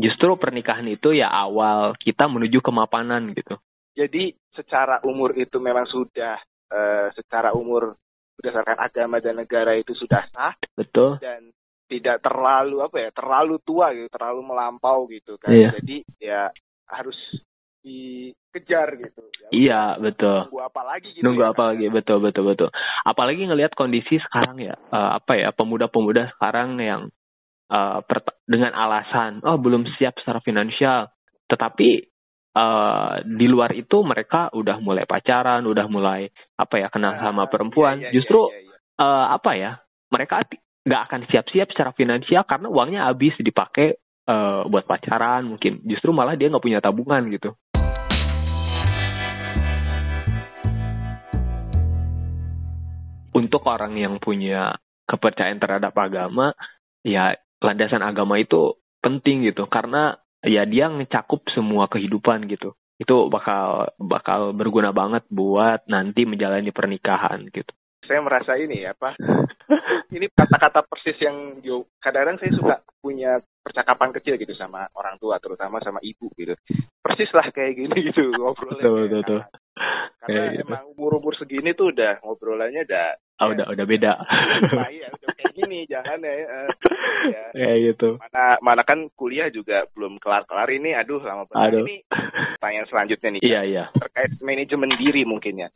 Justru 0.00 0.32
pernikahan 0.40 0.88
itu 0.88 1.12
ya 1.12 1.28
awal 1.28 1.92
kita 2.00 2.24
menuju 2.24 2.64
kemapanan 2.64 3.36
gitu. 3.36 3.60
Jadi 3.92 4.32
secara 4.56 5.04
umur 5.04 5.36
itu 5.36 5.60
memang 5.60 5.84
sudah 5.84 6.40
uh, 6.70 7.08
secara 7.12 7.52
umur 7.52 7.94
berdasarkan 8.40 8.78
agama 8.80 9.20
dan 9.20 9.36
negara 9.36 9.76
itu 9.76 9.92
sudah 9.92 10.24
sah 10.32 10.56
betul 10.72 11.20
dan 11.20 11.52
tidak 11.90 12.22
terlalu 12.22 12.80
apa 12.86 12.96
ya 13.02 13.10
terlalu 13.10 13.58
tua 13.60 13.92
gitu 13.92 14.08
terlalu 14.08 14.40
melampau 14.46 15.04
gitu 15.10 15.36
kan 15.36 15.52
iya. 15.52 15.74
jadi 15.76 15.96
ya 16.16 16.42
harus 16.90 17.18
dikejar 17.80 18.88
gitu. 19.00 19.22
Ya, 19.24 19.48
iya 19.52 19.82
betul. 19.96 20.48
Nunggu 20.48 20.60
apa 20.60 20.82
lagi 20.84 21.08
gitu. 21.16 21.24
Nunggu 21.24 21.42
ya, 21.42 21.50
apa 21.56 21.62
lagi 21.72 21.86
betul 21.88 22.18
betul 22.20 22.44
betul. 22.52 22.68
Apalagi 23.08 23.42
ngelihat 23.48 23.72
kondisi 23.72 24.20
sekarang 24.20 24.60
ya 24.60 24.76
uh, 24.92 25.16
apa 25.16 25.32
ya 25.40 25.48
pemuda-pemuda 25.56 26.36
sekarang 26.36 26.76
yang 26.76 27.08
uh, 27.72 27.98
dengan 28.44 28.76
alasan 28.76 29.40
oh 29.46 29.56
belum 29.56 29.88
siap 29.96 30.20
secara 30.20 30.44
finansial, 30.44 31.08
tetapi 31.48 32.09
uh, 32.56 33.22
di 33.22 33.46
luar 33.46 33.74
itu 33.74 34.02
mereka 34.02 34.50
udah 34.54 34.78
mulai 34.82 35.04
pacaran, 35.06 35.66
udah 35.66 35.86
mulai 35.86 36.30
apa 36.58 36.74
ya 36.80 36.88
kenal 36.90 37.14
nah, 37.16 37.22
sama 37.22 37.46
perempuan. 37.46 38.00
Iya, 38.00 38.10
iya, 38.10 38.12
Justru 38.14 38.40
iya, 38.50 38.60
iya. 38.62 38.76
Uh, 39.00 39.26
apa 39.32 39.50
ya 39.56 39.70
mereka 40.12 40.44
nggak 40.80 41.02
akan 41.08 41.20
siap-siap 41.28 41.68
secara 41.72 41.92
finansial 41.92 42.44
karena 42.44 42.68
uangnya 42.68 43.08
habis 43.08 43.36
dipakai 43.40 43.96
uh, 44.28 44.64
buat 44.68 44.84
pacaran 44.84 45.44
mungkin 45.44 45.84
justru 45.84 46.10
malah 46.12 46.36
dia 46.36 46.48
nggak 46.48 46.64
punya 46.64 46.80
tabungan 46.80 47.20
gitu 47.32 47.52
untuk 53.36 53.62
orang 53.68 53.96
yang 53.96 54.16
punya 54.18 54.76
kepercayaan 55.08 55.60
terhadap 55.60 55.94
agama 55.96 56.52
ya 57.04 57.36
landasan 57.60 58.04
agama 58.04 58.40
itu 58.40 58.76
penting 59.00 59.48
gitu 59.48 59.68
karena 59.68 60.16
ya 60.44 60.64
dia 60.64 60.88
ngecakup 60.88 61.44
semua 61.52 61.86
kehidupan 61.88 62.48
gitu. 62.48 62.76
Itu 63.00 63.32
bakal 63.32 63.96
bakal 63.96 64.52
berguna 64.52 64.92
banget 64.92 65.24
buat 65.32 65.88
nanti 65.88 66.28
menjalani 66.28 66.68
pernikahan 66.72 67.48
gitu. 67.48 67.72
Saya 68.04 68.20
merasa 68.20 68.58
ini 68.58 68.82
ya 68.84 68.92
apa? 68.96 69.14
Ini 70.10 70.26
kata-kata 70.34 70.82
persis 70.82 71.14
yang 71.22 71.62
kadang-kadang 72.02 72.42
saya 72.42 72.52
suka 72.58 72.76
punya 72.98 73.38
percakapan 73.62 74.10
kecil 74.10 74.34
gitu 74.34 74.50
sama 74.58 74.90
orang 74.98 75.14
tua 75.22 75.38
terutama 75.38 75.78
sama 75.78 76.02
ibu 76.02 76.26
gitu. 76.34 76.58
Persis 76.98 77.30
lah 77.30 77.46
kayak 77.54 77.78
gini 77.78 77.96
gitu 78.10 78.34
ngobrolnya. 78.34 78.82
Betul, 78.82 78.98
betul, 79.06 79.20
betul. 79.22 79.40
karena 80.20 80.26
kayak 80.26 80.50
gitu. 80.50 80.62
emang 80.66 80.84
umur 80.98 81.12
umur 81.22 81.34
segini 81.38 81.70
tuh 81.72 81.94
udah 81.94 82.18
ngobrolannya 82.26 82.82
udah 82.84 83.06
oh, 83.40 83.48
ya, 83.48 83.52
udah 83.56 83.66
udah 83.72 83.86
beda. 83.88 84.12
Ya 84.92 85.08
udah 85.10 85.32
kayak 85.34 85.52
gini 85.56 85.78
jangan 85.88 86.18
ya, 86.20 86.34
uh, 86.44 86.70
ya 87.26 87.42
kayak 87.56 87.78
gitu. 87.92 88.08
Mana 88.20 88.44
mana 88.60 88.82
kan 88.84 89.08
kuliah 89.16 89.48
juga 89.48 89.88
belum 89.96 90.20
kelar 90.20 90.44
kelar 90.44 90.68
ini 90.68 90.92
aduh 90.92 91.20
lama 91.24 91.48
banget. 91.48 91.80
Aduh. 91.80 91.84
ini 91.88 91.96
pertanyaan 92.60 92.88
selanjutnya 92.88 93.28
nih 93.36 93.42
iya 93.42 93.60
iya. 93.64 93.84
Terkait 93.96 94.32
manajemen 94.44 94.90
diri 95.00 95.22
mungkin 95.24 95.66
ya. 95.66 95.68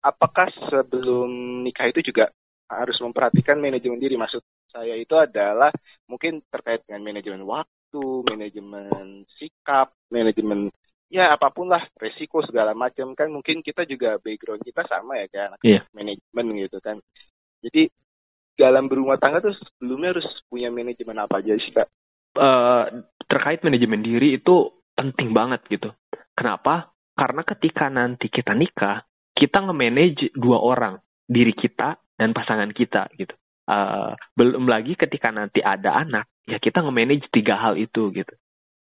Apakah 0.00 0.48
sebelum 0.72 1.60
nikah 1.66 1.92
itu 1.92 2.00
juga 2.00 2.32
harus 2.70 2.96
memperhatikan 3.02 3.60
manajemen 3.60 4.00
diri? 4.00 4.16
Maksud 4.16 4.40
saya 4.70 4.94
itu 4.96 5.12
adalah 5.18 5.74
mungkin 6.06 6.40
terkait 6.48 6.86
dengan 6.86 7.02
manajemen 7.04 7.42
waktu, 7.44 8.04
manajemen 8.24 9.26
sikap, 9.36 9.92
manajemen 10.08 10.70
ya 11.10 11.34
apa 11.34 11.50
pun 11.50 11.68
lah 11.68 11.82
resiko 11.98 12.40
segala 12.46 12.70
macam 12.72 13.12
kan 13.18 13.28
mungkin 13.28 13.60
kita 13.66 13.82
juga 13.84 14.16
background 14.22 14.62
kita 14.62 14.86
sama 14.86 15.18
ya 15.18 15.26
kan 15.26 15.50
yeah. 15.66 15.82
manajemen 15.90 16.46
gitu 16.54 16.78
kan 16.78 16.96
jadi 17.60 17.90
dalam 18.60 18.92
berumah 18.92 19.16
tangga 19.16 19.40
tuh 19.40 19.56
sebelumnya 19.56 20.12
harus 20.12 20.28
punya 20.52 20.68
manajemen 20.68 21.16
apa 21.16 21.40
aja 21.40 21.56
sih 21.56 21.72
kak? 21.72 21.88
Uh, 22.36 23.08
terkait 23.24 23.64
manajemen 23.64 24.04
diri 24.04 24.36
itu 24.36 24.84
penting 24.92 25.32
banget 25.32 25.64
gitu. 25.72 25.96
Kenapa? 26.36 26.92
Karena 27.16 27.40
ketika 27.40 27.88
nanti 27.88 28.28
kita 28.28 28.52
nikah, 28.52 29.00
kita 29.32 29.64
nge-manage 29.64 30.36
dua 30.36 30.60
orang, 30.60 31.00
diri 31.24 31.56
kita 31.56 31.96
dan 32.20 32.36
pasangan 32.36 32.68
kita 32.76 33.08
gitu. 33.16 33.32
Uh, 33.64 34.12
belum 34.36 34.68
lagi 34.68 34.92
ketika 34.92 35.32
nanti 35.32 35.64
ada 35.64 35.96
anak, 35.96 36.28
ya 36.44 36.60
kita 36.60 36.84
nge-manage 36.84 37.32
tiga 37.32 37.56
hal 37.56 37.80
itu 37.80 38.12
gitu. 38.12 38.34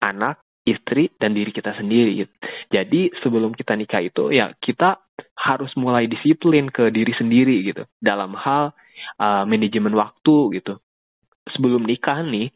Anak, 0.03 0.43
istri, 0.61 1.09
dan 1.17 1.33
diri 1.33 1.49
kita 1.49 1.73
sendiri. 1.73 2.25
Jadi 2.69 3.09
sebelum 3.25 3.57
kita 3.57 3.73
nikah 3.73 4.01
itu 4.05 4.29
ya 4.29 4.53
kita 4.61 5.01
harus 5.33 5.73
mulai 5.73 6.05
disiplin 6.05 6.69
ke 6.69 6.93
diri 6.93 7.13
sendiri 7.17 7.65
gitu. 7.65 7.83
Dalam 7.97 8.37
hal 8.37 8.73
uh, 9.17 9.43
manajemen 9.49 9.93
waktu 9.97 10.61
gitu. 10.61 10.77
Sebelum 11.49 11.83
nikah 11.83 12.21
nih, 12.21 12.53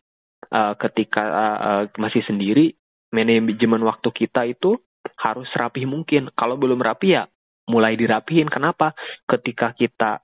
uh, 0.54 0.78
ketika 0.78 1.24
uh, 1.26 1.84
masih 1.98 2.22
sendiri, 2.30 2.78
manajemen 3.10 3.82
waktu 3.82 4.10
kita 4.14 4.46
itu 4.46 4.78
harus 5.18 5.50
rapi 5.58 5.90
mungkin. 5.90 6.30
Kalau 6.38 6.58
belum 6.58 6.82
rapi 6.82 7.18
ya 7.18 7.26
mulai 7.70 7.98
dirapihin. 7.98 8.50
Kenapa? 8.50 8.94
Ketika 9.26 9.74
kita 9.74 10.22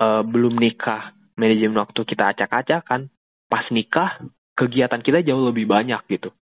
uh, 0.00 0.24
belum 0.24 0.56
nikah, 0.56 1.12
manajemen 1.36 1.76
waktu 1.76 2.00
kita 2.08 2.32
acak-acakan, 2.32 3.12
pas 3.48 3.64
nikah 3.68 4.20
kegiatan 4.58 5.00
kita 5.04 5.22
jauh 5.22 5.44
lebih 5.52 5.68
banyak 5.68 6.00
gitu. 6.10 6.32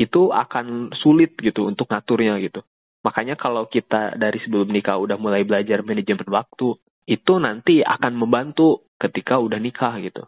Itu 0.00 0.32
akan 0.32 0.96
sulit 0.96 1.36
gitu 1.36 1.68
untuk 1.68 1.92
ngaturnya 1.92 2.40
gitu. 2.40 2.64
Makanya 3.04 3.36
kalau 3.36 3.68
kita 3.68 4.16
dari 4.16 4.40
sebelum 4.40 4.72
nikah 4.72 4.96
udah 4.96 5.20
mulai 5.20 5.44
belajar 5.44 5.84
manajemen 5.84 6.24
waktu, 6.28 6.76
itu 7.04 7.32
nanti 7.36 7.84
akan 7.84 8.16
membantu 8.16 8.88
ketika 8.96 9.36
udah 9.36 9.60
nikah 9.60 10.00
gitu. 10.00 10.24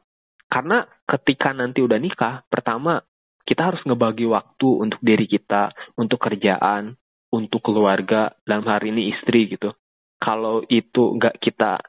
Karena 0.52 0.84
ketika 1.08 1.56
nanti 1.56 1.80
udah 1.80 1.96
nikah, 1.96 2.44
pertama 2.48 3.00
kita 3.48 3.72
harus 3.72 3.80
ngebagi 3.88 4.28
waktu 4.28 4.68
untuk 4.68 5.00
diri 5.00 5.24
kita, 5.24 5.72
untuk 5.96 6.20
kerjaan, 6.20 6.96
untuk 7.32 7.64
keluarga, 7.64 8.36
dalam 8.44 8.68
hari 8.68 8.92
ini 8.92 9.16
istri 9.16 9.48
gitu. 9.48 9.72
Kalau 10.20 10.62
itu 10.68 11.16
nggak 11.16 11.40
kita 11.40 11.80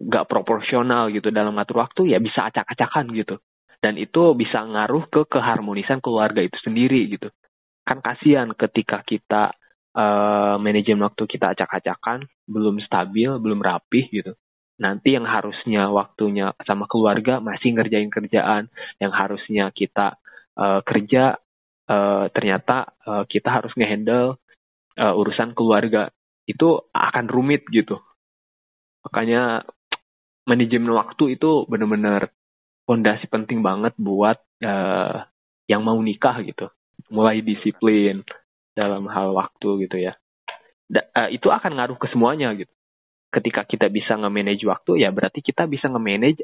nggak 0.00 0.28
proporsional 0.28 1.12
gitu 1.12 1.28
dalam 1.28 1.56
ngatur 1.56 1.84
waktu, 1.84 2.16
ya 2.16 2.18
bisa 2.20 2.48
acak-acakan 2.48 3.12
gitu. 3.16 3.36
Dan 3.80 3.96
itu 3.96 4.36
bisa 4.36 4.60
ngaruh 4.60 5.08
ke 5.08 5.24
keharmonisan 5.24 6.04
keluarga 6.04 6.44
itu 6.44 6.56
sendiri 6.60 7.16
gitu. 7.16 7.32
Kan 7.80 8.04
kasihan 8.04 8.52
ketika 8.52 9.00
kita 9.00 9.56
uh, 9.96 10.60
manajemen 10.60 11.08
waktu 11.08 11.24
kita 11.24 11.56
acak-acakan, 11.56 12.28
belum 12.44 12.78
stabil, 12.84 13.40
belum 13.40 13.64
rapih 13.64 14.04
gitu. 14.12 14.36
Nanti 14.80 15.16
yang 15.16 15.24
harusnya 15.24 15.88
waktunya 15.88 16.52
sama 16.64 16.88
keluarga 16.88 17.40
masih 17.40 17.76
ngerjain 17.76 18.12
kerjaan, 18.12 18.68
yang 19.00 19.12
harusnya 19.12 19.72
kita 19.72 20.20
uh, 20.60 20.80
kerja 20.84 21.40
uh, 21.88 22.24
ternyata 22.32 22.96
uh, 23.08 23.24
kita 23.24 23.48
harus 23.48 23.72
ngehandle 23.76 24.36
uh, 25.00 25.14
urusan 25.16 25.56
keluarga. 25.56 26.12
Itu 26.44 26.88
akan 26.92 27.32
rumit 27.32 27.64
gitu. 27.72 27.96
Makanya 29.08 29.64
manajemen 30.44 30.92
waktu 30.96 31.40
itu 31.40 31.64
benar-benar 31.68 32.32
fondasi 32.90 33.30
penting 33.30 33.62
banget 33.62 33.94
buat 33.94 34.42
uh, 34.66 35.22
yang 35.70 35.86
mau 35.86 35.94
nikah 36.02 36.42
gitu. 36.42 36.66
Mulai 37.06 37.38
disiplin, 37.38 38.26
dalam 38.74 39.06
hal 39.06 39.30
waktu 39.30 39.86
gitu 39.86 39.96
ya. 40.02 40.18
Da, 40.90 41.06
uh, 41.14 41.30
itu 41.30 41.46
akan 41.46 41.78
ngaruh 41.78 41.98
ke 42.02 42.10
semuanya 42.10 42.50
gitu. 42.58 42.70
Ketika 43.30 43.62
kita 43.62 43.86
bisa 43.86 44.18
nge-manage 44.18 44.66
waktu 44.66 45.06
ya 45.06 45.14
berarti 45.14 45.38
kita 45.38 45.70
bisa 45.70 45.86
nge-manage 45.86 46.42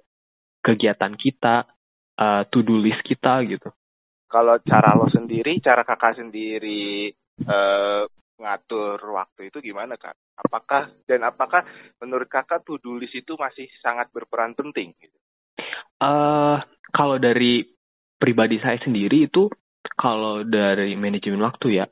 kegiatan 0.62 1.18
kita, 1.18 1.66
uh, 2.14 2.46
to-do 2.46 2.78
list 2.78 3.02
kita 3.02 3.42
gitu. 3.50 3.74
Kalau 4.30 4.58
cara 4.62 4.94
lo 4.94 5.10
sendiri, 5.10 5.58
cara 5.58 5.82
kakak 5.82 6.22
sendiri 6.22 7.10
uh, 7.42 8.06
ngatur 8.38 9.02
waktu 9.02 9.50
itu 9.50 9.58
gimana 9.58 9.98
kak? 9.98 10.14
Apakah 10.38 10.94
dan 11.10 11.26
apakah 11.26 11.66
menurut 11.98 12.30
kakak 12.30 12.62
to-do 12.62 13.02
list 13.02 13.18
itu 13.18 13.34
masih 13.34 13.66
sangat 13.82 14.06
berperan 14.14 14.54
penting? 14.54 14.94
Uh, 15.96 16.60
kalau 16.92 17.16
dari 17.16 17.64
pribadi 18.16 18.60
saya 18.60 18.76
sendiri 18.84 19.28
itu 19.28 19.48
kalau 19.96 20.44
dari 20.44 20.92
manajemen 20.98 21.40
waktu 21.40 21.80
ya, 21.80 21.86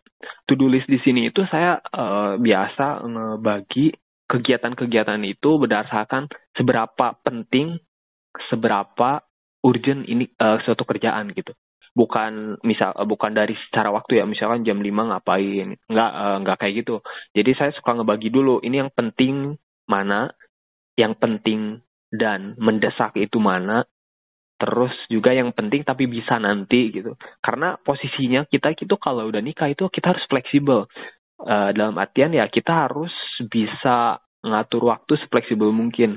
to-do 0.44 0.68
list 0.68 0.88
di 0.88 1.00
sini 1.00 1.32
itu 1.32 1.44
saya 1.48 1.80
uh, 1.80 2.36
biasa 2.36 3.04
ngebagi 3.06 3.96
kegiatan-kegiatan 4.28 5.20
itu 5.24 5.50
berdasarkan 5.60 6.28
seberapa 6.56 7.16
penting, 7.24 7.80
seberapa 8.52 9.24
urgent 9.64 10.04
ini 10.04 10.28
uh, 10.40 10.60
suatu 10.64 10.84
kerjaan 10.84 11.32
gitu. 11.32 11.52
Bukan 11.94 12.58
misal 12.66 12.90
bukan 13.06 13.32
dari 13.32 13.54
secara 13.70 13.94
waktu 13.94 14.18
ya, 14.18 14.24
misalkan 14.26 14.66
jam 14.66 14.82
5 14.82 14.90
ngapain. 14.90 15.78
Nggak 15.86 16.10
uh, 16.10 16.36
nggak 16.42 16.58
kayak 16.58 16.74
gitu. 16.82 17.00
Jadi 17.32 17.50
saya 17.54 17.70
suka 17.78 17.94
ngebagi 17.94 18.34
dulu 18.34 18.58
ini 18.66 18.82
yang 18.82 18.90
penting 18.90 19.54
mana, 19.86 20.34
yang 20.98 21.14
penting 21.14 21.78
dan 22.10 22.58
mendesak 22.58 23.14
itu 23.14 23.38
mana, 23.38 23.86
terus 24.64 24.96
juga 25.12 25.36
yang 25.36 25.52
penting 25.52 25.84
tapi 25.84 26.08
bisa 26.08 26.40
nanti 26.40 26.88
gitu. 26.88 27.20
Karena 27.44 27.76
posisinya 27.76 28.48
kita 28.48 28.72
itu 28.72 28.96
kalau 28.96 29.28
udah 29.28 29.44
nikah 29.44 29.68
itu 29.68 29.92
kita 29.92 30.16
harus 30.16 30.24
fleksibel. 30.24 30.88
Uh, 31.36 31.76
dalam 31.76 32.00
artian 32.00 32.32
ya 32.32 32.48
kita 32.48 32.88
harus 32.88 33.12
bisa 33.52 34.16
ngatur 34.40 34.88
waktu 34.88 35.20
fleksibel 35.28 35.68
mungkin. 35.68 36.16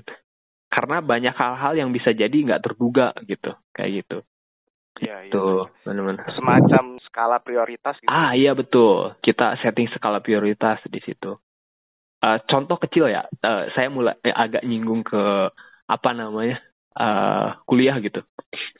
Karena 0.72 1.04
banyak 1.04 1.36
hal-hal 1.36 1.76
yang 1.76 1.92
bisa 1.92 2.16
jadi 2.16 2.32
nggak 2.32 2.64
terduga 2.64 3.12
gitu. 3.28 3.52
Kayak 3.76 3.92
gitu. 4.00 4.18
Ya, 4.98 5.28
itu 5.28 5.38
ya. 5.38 5.70
benar-benar 5.86 6.26
semacam 6.34 6.98
skala 7.06 7.38
prioritas 7.44 8.00
gitu. 8.00 8.10
ah 8.10 8.32
iya 8.34 8.56
betul. 8.56 9.14
Kita 9.20 9.60
setting 9.60 9.92
skala 9.92 10.24
prioritas 10.24 10.80
di 10.88 11.04
situ. 11.04 11.36
Uh, 12.24 12.40
contoh 12.48 12.80
kecil 12.80 13.12
ya. 13.12 13.28
Uh, 13.44 13.68
saya 13.76 13.92
mulai 13.92 14.16
eh, 14.24 14.32
agak 14.32 14.64
nyinggung 14.64 15.04
ke 15.04 15.52
apa 15.88 16.10
namanya 16.12 16.60
uh, 16.98 17.62
kuliah 17.70 17.96
gitu. 18.02 18.26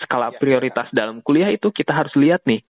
Skala 0.04 0.34
ya, 0.34 0.38
prioritas 0.42 0.90
ya. 0.92 1.06
dalam 1.06 1.22
kuliah 1.22 1.54
itu 1.54 1.70
kita 1.70 1.94
harus 1.94 2.14
lihat 2.18 2.44
nih 2.50 2.66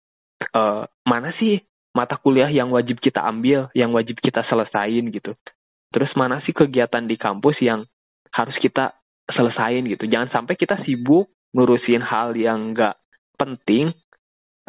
uh, 0.53 0.85
mana 1.07 1.33
sih 1.39 1.63
mata 1.95 2.19
kuliah 2.19 2.51
yang 2.51 2.69
wajib 2.69 3.01
kita 3.01 3.23
ambil, 3.25 3.73
yang 3.73 3.89
wajib 3.89 4.21
kita 4.21 4.45
selesain 4.45 5.09
gitu. 5.09 5.33
Terus 5.89 6.11
mana 6.13 6.43
sih 6.45 6.53
kegiatan 6.53 7.09
di 7.09 7.17
kampus 7.17 7.57
yang 7.63 7.89
harus 8.29 8.53
kita 8.61 8.93
selesain 9.33 9.81
gitu. 9.89 10.05
Jangan 10.05 10.29
sampai 10.29 10.53
kita 10.53 10.77
sibuk 10.85 11.31
ngurusin 11.57 12.05
hal 12.05 12.37
yang 12.37 12.77
nggak 12.77 13.01
penting, 13.39 13.95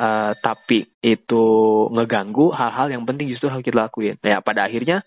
uh, 0.00 0.32
tapi 0.40 0.88
itu 1.04 1.44
ngeganggu 1.92 2.48
hal-hal 2.54 2.88
yang 2.88 3.04
penting 3.04 3.28
justru 3.28 3.52
harus 3.52 3.60
kita 3.66 3.76
lakuin. 3.76 4.16
Ya 4.24 4.40
pada 4.40 4.64
akhirnya 4.64 5.04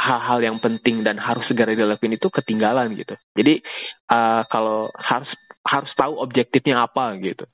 hal-hal 0.00 0.40
yang 0.40 0.56
penting 0.64 1.04
dan 1.04 1.20
harus 1.20 1.44
segera 1.44 1.76
dilakuin 1.76 2.16
itu 2.16 2.32
ketinggalan 2.32 2.96
gitu. 2.96 3.14
Jadi 3.36 3.60
uh, 4.08 4.48
kalau 4.48 4.88
harus 4.96 5.28
harus 5.60 5.92
tahu 5.92 6.16
objektifnya 6.16 6.88
apa 6.88 7.20
gitu. 7.20 7.44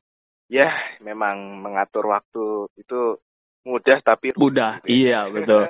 Ya, 0.47 0.71
memang 1.03 1.59
mengatur 1.59 2.07
waktu 2.07 2.71
itu 2.79 3.19
mudah 3.67 3.99
tapi 4.07 4.31
mudah. 4.39 4.79
Iya, 4.87 5.27
betul. 5.35 5.67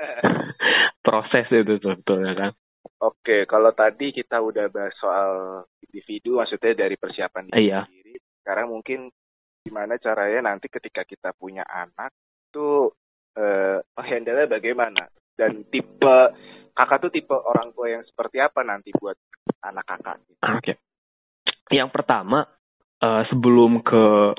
Proses 1.07 1.49
itu 1.49 1.81
betul 1.81 2.29
ya 2.29 2.35
kan. 2.37 2.53
Oke, 3.01 3.49
kalau 3.49 3.73
tadi 3.73 4.13
kita 4.13 4.41
udah 4.41 4.69
bahas 4.69 4.93
soal 5.01 5.65
individu 5.81 6.39
maksudnya 6.39 6.87
dari 6.87 6.97
persiapan 7.01 7.49
diri 7.49 7.73
iya. 7.73 7.89
sendiri. 7.89 8.15
Sekarang 8.45 8.67
mungkin 8.73 9.09
gimana 9.65 9.99
caranya 9.99 10.53
nanti 10.53 10.71
ketika 10.71 11.03
kita 11.03 11.35
punya 11.35 11.67
anak 11.67 12.15
itu 12.53 12.93
eh, 13.35 13.83
handle 13.99 14.47
bagaimana 14.47 15.11
dan 15.37 15.67
tipe 15.69 16.19
kakak 16.77 17.09
tuh 17.09 17.11
tipe 17.11 17.33
orang 17.33 17.73
tua 17.73 17.89
yang 17.89 18.05
seperti 18.05 18.37
apa 18.39 18.61
nanti 18.61 18.93
buat 18.93 19.17
anak 19.65 19.85
kakak? 19.89 20.17
Gitu? 20.29 20.41
Oke. 20.45 20.53
Okay. 20.61 20.77
Yang 21.73 21.91
pertama 21.91 22.45
uh, 23.01 23.23
sebelum 23.33 23.81
ke 23.81 24.37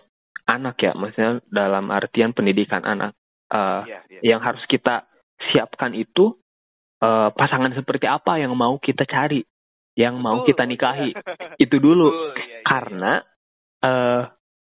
anak 0.48 0.78
ya, 0.80 0.94
maksudnya 0.96 1.44
dalam 1.50 1.90
artian 1.92 2.32
pendidikan 2.32 2.86
anak, 2.86 3.18
uh, 3.52 3.84
yeah, 3.84 4.02
yeah. 4.08 4.22
yang 4.24 4.40
harus 4.40 4.64
kita 4.70 5.10
siapkan 5.52 5.92
itu 5.92 6.38
uh, 7.04 7.34
pasangan 7.36 7.76
seperti 7.76 8.08
apa 8.08 8.40
yang 8.40 8.56
mau 8.56 8.80
kita 8.80 9.04
cari, 9.04 9.44
yang 9.98 10.22
mau 10.22 10.48
kita 10.48 10.64
nikahi, 10.64 11.12
itu 11.64 11.76
dulu. 11.82 12.32
yeah, 12.38 12.38
yeah, 12.38 12.62
Karena 12.64 13.14
uh, 13.84 14.24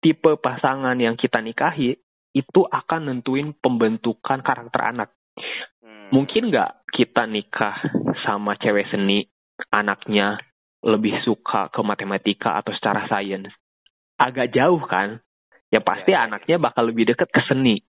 tipe 0.04 0.38
pasangan 0.38 1.00
yang 1.00 1.16
kita 1.18 1.42
nikahi 1.42 1.96
itu 2.34 2.62
akan 2.66 3.10
nentuin 3.10 3.56
pembentukan 3.58 4.42
karakter 4.46 4.82
anak. 4.84 5.10
Mungkin 6.14 6.54
nggak 6.54 6.94
kita 6.94 7.26
nikah 7.26 7.74
sama 8.22 8.54
cewek 8.62 8.86
seni, 8.94 9.26
anaknya 9.74 10.38
lebih 10.86 11.18
suka 11.26 11.74
ke 11.74 11.82
matematika 11.82 12.54
atau 12.62 12.70
secara 12.78 13.10
sains? 13.10 13.50
Agak 14.22 14.54
jauh 14.54 14.78
kan? 14.86 15.18
Ya 15.74 15.82
pasti 15.82 16.14
ya. 16.14 16.30
anaknya 16.30 16.62
bakal 16.62 16.86
lebih 16.86 17.10
deket 17.10 17.34
ke 17.34 17.42
seni. 17.50 17.82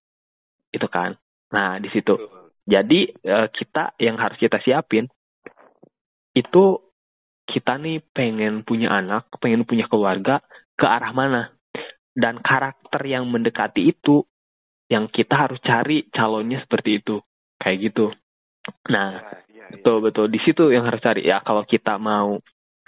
Itu 0.73 0.89
kan. 0.89 1.13
Nah, 1.53 1.77
di 1.77 1.85
situ. 1.93 2.17
Jadi 2.65 3.13
eh, 3.13 3.47
kita 3.53 3.93
yang 4.01 4.17
harus 4.17 4.41
kita 4.41 4.57
siapin 4.65 5.05
itu 6.33 6.81
kita 7.45 7.77
nih 7.77 8.01
pengen 8.09 8.65
punya 8.65 8.89
anak, 8.89 9.29
pengen 9.37 9.69
punya 9.69 9.85
keluarga 9.85 10.41
ke 10.73 10.89
arah 10.89 11.13
mana? 11.13 11.53
Dan 12.09 12.41
karakter 12.41 13.05
yang 13.05 13.29
mendekati 13.29 13.85
itu 13.85 14.25
yang 14.89 15.13
kita 15.13 15.45
harus 15.45 15.61
cari 15.61 16.09
calonnya 16.09 16.65
seperti 16.65 17.05
itu 17.05 17.21
kayak 17.65 17.89
gitu. 17.89 18.13
Nah 18.93 19.41
ya, 19.49 19.65
ya, 19.65 19.65
betul 19.73 20.05
betul. 20.05 20.29
Di 20.29 20.37
situ 20.45 20.69
yang 20.69 20.85
harus 20.85 21.01
cari. 21.01 21.25
Ya 21.25 21.41
kalau 21.41 21.65
kita 21.65 21.97
mau 21.97 22.37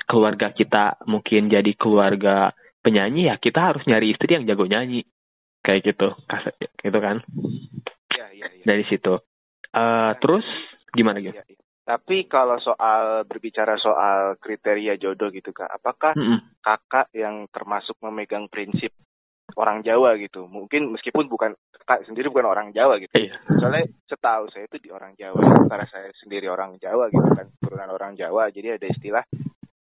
keluarga 0.06 0.54
kita 0.54 1.02
mungkin 1.10 1.50
jadi 1.50 1.74
keluarga 1.74 2.54
penyanyi 2.86 3.34
ya 3.34 3.42
kita 3.42 3.74
harus 3.74 3.82
nyari 3.90 4.14
istri 4.14 4.38
yang 4.38 4.46
jago 4.46 4.70
nyanyi. 4.70 5.02
Kayak 5.66 5.82
gitu 5.90 6.14
gitu 6.86 7.00
kan? 7.02 7.26
Ya, 8.14 8.30
ya, 8.30 8.46
ya. 8.54 8.64
dari 8.64 8.86
situ. 8.86 9.18
Uh, 9.74 10.14
terus 10.22 10.46
gimana 10.96 11.22
gitu 11.22 11.36
ya, 11.36 11.46
ya. 11.46 11.58
tapi 11.86 12.26
kalau 12.26 12.58
soal 12.58 13.28
berbicara 13.28 13.76
soal 13.78 14.40
kriteria 14.42 14.98
jodoh 14.98 15.30
gitu 15.30 15.52
kak 15.54 15.70
apakah 15.70 16.18
mm 16.18 16.24
-hmm. 16.24 16.40
kakak 16.64 17.08
yang 17.14 17.46
termasuk 17.54 17.94
memegang 18.02 18.48
prinsip 18.50 18.90
orang 19.58 19.82
Jawa 19.82 20.14
gitu. 20.22 20.46
Mungkin 20.46 20.94
meskipun 20.94 21.26
bukan 21.26 21.58
kakak 21.74 22.06
sendiri 22.06 22.30
bukan 22.30 22.46
orang 22.46 22.70
Jawa 22.72 23.02
gitu. 23.02 23.12
Iya. 23.18 23.42
Soalnya 23.58 23.90
setahu 24.06 24.48
saya 24.54 24.70
itu 24.70 24.78
di 24.78 24.90
orang 24.94 25.18
Jawa, 25.18 25.42
karena 25.66 25.88
saya 25.90 26.14
sendiri 26.22 26.46
orang 26.48 26.78
Jawa 26.78 27.10
gitu 27.10 27.26
kan, 27.34 27.50
turunan 27.60 27.90
orang 27.90 28.14
Jawa, 28.14 28.54
jadi 28.54 28.78
ada 28.78 28.86
istilah 28.86 29.26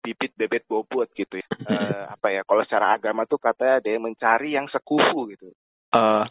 bibit 0.01 0.36
bebet 0.36 0.67
bobot 0.67 1.07
gitu 1.15 1.39
ya. 1.39 1.47
Uh, 1.63 2.03
apa 2.12 2.27
ya? 2.36 2.41
Kalau 2.43 2.62
secara 2.67 2.97
agama 2.97 3.23
tuh 3.23 3.39
katanya 3.39 3.79
ada 3.79 3.89
yang 3.89 4.03
mencari 4.03 4.49
yang 4.53 4.67
sekufu 4.67 5.31
gitu. 5.31 5.55
Uh, 5.95 6.27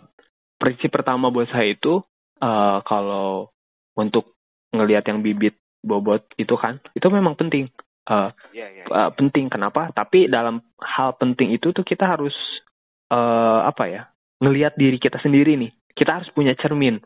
prinsip 0.61 0.93
pertama 0.93 1.33
buat 1.33 1.49
saya 1.49 1.73
itu 1.73 2.05
uh, 2.45 2.79
kalau 2.85 3.49
untuk 3.97 4.37
ngelihat 4.77 5.09
yang 5.09 5.25
bibit 5.25 5.57
bobot 5.81 6.29
itu 6.37 6.53
kan, 6.61 6.77
itu 6.93 7.09
memang 7.09 7.39
penting. 7.39 7.73
Uh, 8.11 8.35
yeah, 8.51 8.67
yeah, 8.69 8.85
yeah. 8.85 9.07
Uh, 9.07 9.11
penting 9.15 9.47
kenapa? 9.47 9.95
Tapi 9.95 10.27
dalam 10.27 10.61
hal 10.83 11.15
penting 11.15 11.55
itu 11.55 11.71
tuh 11.71 11.87
kita 11.87 12.11
harus 12.11 12.35
uh, 13.11 13.61
apa 13.67 13.85
ya? 13.91 14.03
Ngelihat 14.41 14.79
diri 14.79 14.97
kita 14.97 15.21
sendiri 15.21 15.59
nih. 15.59 15.75
Kita 15.93 16.23
harus 16.23 16.31
punya 16.33 16.57
cermin. 16.57 17.03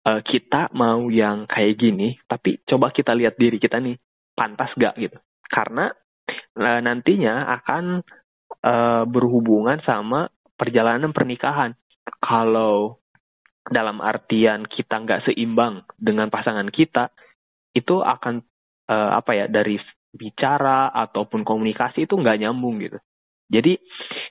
Uh, 0.00 0.24
kita 0.24 0.72
mau 0.72 1.12
yang 1.12 1.44
kayak 1.44 1.76
gini, 1.76 2.16
tapi 2.24 2.58
coba 2.64 2.88
kita 2.88 3.12
lihat 3.12 3.36
diri 3.36 3.60
kita 3.60 3.76
nih, 3.76 4.00
pantas 4.32 4.72
gak 4.80 4.96
gitu? 4.96 5.20
karena 5.50 5.90
uh, 6.56 6.80
nantinya 6.80 7.50
akan 7.60 8.06
uh, 8.62 9.04
berhubungan 9.04 9.82
sama 9.82 10.30
perjalanan 10.54 11.10
pernikahan. 11.10 11.74
Kalau 12.22 13.02
dalam 13.66 14.00
artian 14.00 14.64
kita 14.64 15.02
nggak 15.02 15.28
seimbang 15.28 15.84
dengan 15.98 16.30
pasangan 16.30 16.70
kita, 16.70 17.10
itu 17.74 18.00
akan 18.00 18.40
uh, 18.88 19.10
apa 19.20 19.30
ya 19.36 19.46
dari 19.50 19.76
bicara 20.10 20.90
ataupun 20.94 21.42
komunikasi 21.42 22.06
itu 22.06 22.14
nggak 22.14 22.46
nyambung 22.46 22.80
gitu. 22.80 22.98
Jadi 23.50 23.74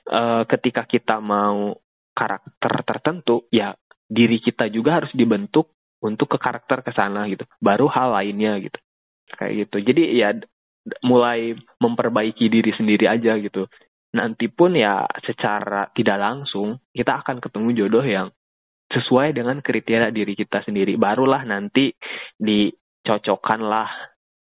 uh, 0.08 0.42
ketika 0.48 0.88
kita 0.88 1.20
mau 1.20 1.76
karakter 2.16 2.72
tertentu, 2.88 3.44
ya 3.52 3.76
diri 4.08 4.40
kita 4.40 4.72
juga 4.72 5.04
harus 5.04 5.12
dibentuk 5.12 5.76
untuk 6.00 6.32
ke 6.32 6.38
karakter 6.40 6.80
ke 6.80 6.90
sana 6.96 7.28
gitu. 7.28 7.44
Baru 7.60 7.86
hal 7.92 8.16
lainnya 8.16 8.56
gitu. 8.58 8.80
Kayak 9.36 9.68
gitu. 9.68 9.76
Jadi 9.92 10.02
ya 10.16 10.32
mulai 11.04 11.54
memperbaiki 11.78 12.48
diri 12.48 12.72
sendiri 12.72 13.06
aja 13.06 13.36
gitu. 13.36 13.68
Nanti 14.16 14.50
pun 14.50 14.74
ya 14.74 15.06
secara 15.22 15.86
tidak 15.94 16.18
langsung 16.18 16.82
kita 16.90 17.22
akan 17.22 17.38
ketemu 17.38 17.68
jodoh 17.76 18.02
yang 18.02 18.28
sesuai 18.90 19.38
dengan 19.38 19.62
kriteria 19.62 20.10
diri 20.10 20.34
kita 20.34 20.66
sendiri. 20.66 20.98
Barulah 20.98 21.46
nanti 21.46 21.94
dicocokkanlah 22.34 23.86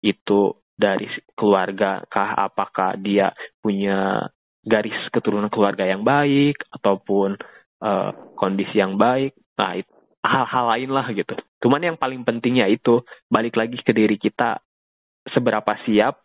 itu 0.04 0.52
dari 0.74 1.08
keluarga 1.32 2.04
kah 2.10 2.36
apakah 2.50 2.98
dia 3.00 3.32
punya 3.62 4.20
garis 4.64 4.96
keturunan 5.12 5.52
keluarga 5.52 5.84
yang 5.84 6.02
baik 6.02 6.58
ataupun 6.72 7.36
uh, 7.84 8.10
kondisi 8.34 8.80
yang 8.80 8.96
baik. 8.96 9.36
Nah, 9.60 9.78
hal-hal 10.24 10.64
lain 10.76 10.90
lah 10.90 11.06
gitu. 11.12 11.36
Cuman 11.60 11.84
yang 11.84 11.96
paling 12.00 12.24
pentingnya 12.24 12.66
itu 12.66 13.04
balik 13.28 13.54
lagi 13.60 13.76
ke 13.80 13.92
diri 13.92 14.16
kita 14.16 14.58
seberapa 15.30 15.72
siap 15.84 16.24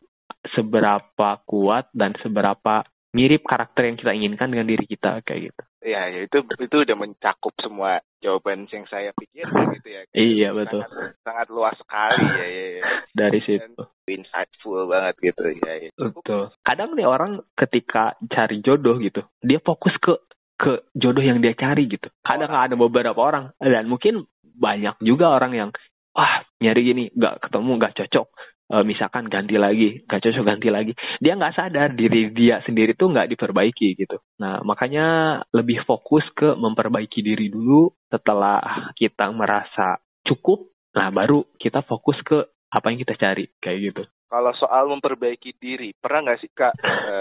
seberapa 0.56 1.30
kuat 1.44 1.92
dan 1.92 2.16
seberapa 2.24 2.88
mirip 3.10 3.42
karakter 3.42 3.90
yang 3.90 3.98
kita 3.98 4.12
inginkan 4.14 4.54
dengan 4.54 4.70
diri 4.70 4.86
kita 4.86 5.20
kayak 5.26 5.52
gitu. 5.52 5.62
Iya, 5.80 6.02
ya, 6.12 6.20
itu 6.28 6.38
itu 6.46 6.76
udah 6.86 6.98
mencakup 7.00 7.54
semua 7.58 8.04
jawaban 8.22 8.68
yang 8.70 8.86
saya 8.92 9.16
pikirkan 9.16 9.74
gitu 9.80 9.90
ya. 9.90 10.02
Iya 10.14 10.50
betul. 10.54 10.84
Sangat, 10.86 11.16
sangat 11.26 11.48
luas 11.50 11.76
sekali 11.80 12.24
ya, 12.24 12.48
ya, 12.48 12.68
ya. 12.68 12.84
Dari 13.16 13.40
situ. 13.42 13.82
Insightful 14.10 14.90
banget 14.90 15.34
gitu 15.34 15.54
ya. 15.62 15.94
Betul. 15.96 16.50
Kadang 16.66 16.98
nih 16.98 17.06
orang 17.06 17.46
ketika 17.54 18.18
cari 18.30 18.60
jodoh 18.66 18.98
gitu, 18.98 19.22
dia 19.44 19.62
fokus 19.62 19.94
ke 20.02 20.18
ke 20.60 20.92
jodoh 20.98 21.24
yang 21.24 21.40
dia 21.40 21.56
cari 21.56 21.88
gitu. 21.88 22.12
Kadang 22.26 22.52
ada 22.52 22.76
beberapa 22.76 23.20
orang 23.20 23.56
dan 23.62 23.88
mungkin 23.88 24.28
banyak 24.44 25.00
juga 25.00 25.32
orang 25.32 25.54
yang 25.56 25.70
wah 26.12 26.44
nyari 26.60 26.82
gini 26.84 27.04
nggak 27.16 27.48
ketemu 27.48 27.72
nggak 27.80 27.96
cocok 27.96 28.28
uh, 28.70 28.86
misalkan 28.86 29.28
ganti 29.28 29.58
lagi, 29.58 30.06
gak 30.06 30.22
cocok 30.24 30.44
ganti 30.46 30.70
lagi, 30.70 30.94
dia 31.18 31.34
nggak 31.36 31.56
sadar 31.58 31.90
diri 31.98 32.32
dia 32.32 32.62
sendiri 32.64 32.94
tuh 32.94 33.12
nggak 33.12 33.30
diperbaiki 33.36 33.98
gitu. 33.98 34.22
Nah 34.40 34.62
makanya 34.62 35.40
lebih 35.52 35.84
fokus 35.84 36.24
ke 36.38 36.54
memperbaiki 36.56 37.20
diri 37.26 37.50
dulu. 37.50 37.90
Setelah 38.10 38.94
kita 38.98 39.30
merasa 39.34 40.02
cukup, 40.26 40.70
nah 40.94 41.10
baru 41.10 41.46
kita 41.58 41.86
fokus 41.86 42.18
ke 42.26 42.46
apa 42.70 42.86
yang 42.94 43.02
kita 43.02 43.18
cari 43.18 43.46
kayak 43.58 43.80
gitu. 43.82 44.04
Kalau 44.30 44.54
soal 44.54 44.86
memperbaiki 44.94 45.58
diri, 45.58 45.90
pernah 45.98 46.30
nggak 46.30 46.40
sih 46.46 46.52
kak 46.54 46.74
e, 46.86 47.16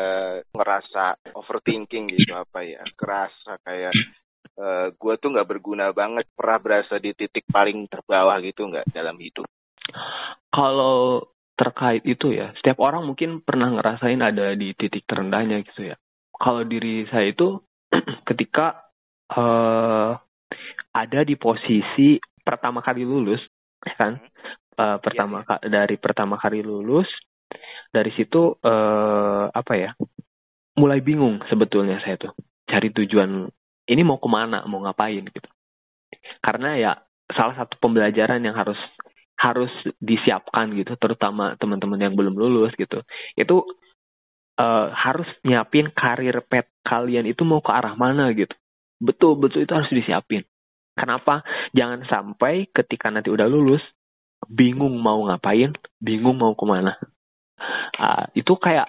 ngerasa 0.52 1.32
overthinking 1.32 2.12
gitu 2.12 2.36
apa 2.36 2.60
ya? 2.60 2.84
Kerasa 2.92 3.56
kayak 3.64 3.96
e, 3.96 4.60
eh, 4.60 4.86
gue 4.92 5.14
tuh 5.16 5.32
nggak 5.32 5.48
berguna 5.48 5.88
banget, 5.96 6.28
pernah 6.36 6.60
berasa 6.60 7.00
di 7.00 7.16
titik 7.16 7.48
paling 7.48 7.88
terbawah 7.88 8.36
gitu 8.44 8.68
nggak 8.68 8.92
dalam 8.92 9.16
hidup? 9.16 9.48
Kalau 10.52 11.24
terkait 11.56 12.04
itu 12.04 12.28
ya, 12.36 12.52
setiap 12.60 12.76
orang 12.84 13.08
mungkin 13.08 13.40
pernah 13.40 13.72
ngerasain 13.72 14.20
ada 14.20 14.52
di 14.52 14.76
titik 14.76 15.08
terendahnya 15.08 15.64
gitu 15.64 15.88
ya. 15.88 15.96
Kalau 16.36 16.60
diri 16.68 17.08
saya 17.08 17.32
itu 17.32 17.56
ketika 18.28 18.84
uh, 19.32 20.12
ada 20.92 21.20
di 21.24 21.40
posisi 21.40 22.20
pertama 22.44 22.84
kali 22.84 23.02
lulus, 23.02 23.40
ya 23.80 23.94
kan? 23.96 24.12
Uh, 24.78 25.02
pertama 25.02 25.42
ya, 25.42 25.58
dari 25.66 25.98
pertama 25.98 26.38
kali 26.38 26.62
lulus, 26.62 27.10
dari 27.90 28.14
situ 28.14 28.54
uh, 28.62 29.50
apa 29.50 29.74
ya? 29.74 29.90
Mulai 30.78 31.02
bingung 31.02 31.42
sebetulnya 31.50 31.98
saya 31.98 32.14
tuh 32.14 32.30
cari 32.62 32.94
tujuan 32.94 33.50
ini 33.90 34.02
mau 34.06 34.22
ke 34.22 34.28
mana, 34.30 34.62
mau 34.70 34.78
ngapain 34.86 35.26
gitu. 35.26 35.50
Karena 36.38 36.78
ya 36.78 36.92
salah 37.34 37.58
satu 37.58 37.74
pembelajaran 37.82 38.38
yang 38.38 38.54
harus 38.54 38.78
harus 39.38 39.70
disiapkan 39.98 40.70
gitu, 40.78 40.94
terutama 40.94 41.58
teman-teman 41.58 41.98
yang 41.98 42.14
belum 42.14 42.38
lulus 42.38 42.70
gitu. 42.78 43.02
Itu 43.34 43.66
uh, 44.58 44.86
harus 44.94 45.26
nyiapin 45.42 45.90
karir 45.90 46.38
pet 46.46 46.70
kalian 46.86 47.26
itu 47.26 47.42
mau 47.42 47.58
ke 47.58 47.74
arah 47.74 47.98
mana 47.98 48.30
gitu. 48.30 48.54
Betul, 48.98 49.38
betul 49.42 49.66
itu 49.66 49.72
harus 49.74 49.90
disiapin. 49.90 50.42
Kenapa? 50.98 51.46
Jangan 51.74 52.02
sampai 52.10 52.66
ketika 52.74 53.10
nanti 53.14 53.30
udah 53.30 53.46
lulus, 53.46 53.82
bingung 54.46 54.94
mau 55.02 55.26
ngapain, 55.26 55.74
bingung 55.98 56.38
mau 56.38 56.54
ke 56.54 56.64
mana. 56.68 56.94
Uh, 57.98 58.30
itu 58.38 58.54
kayak 58.54 58.86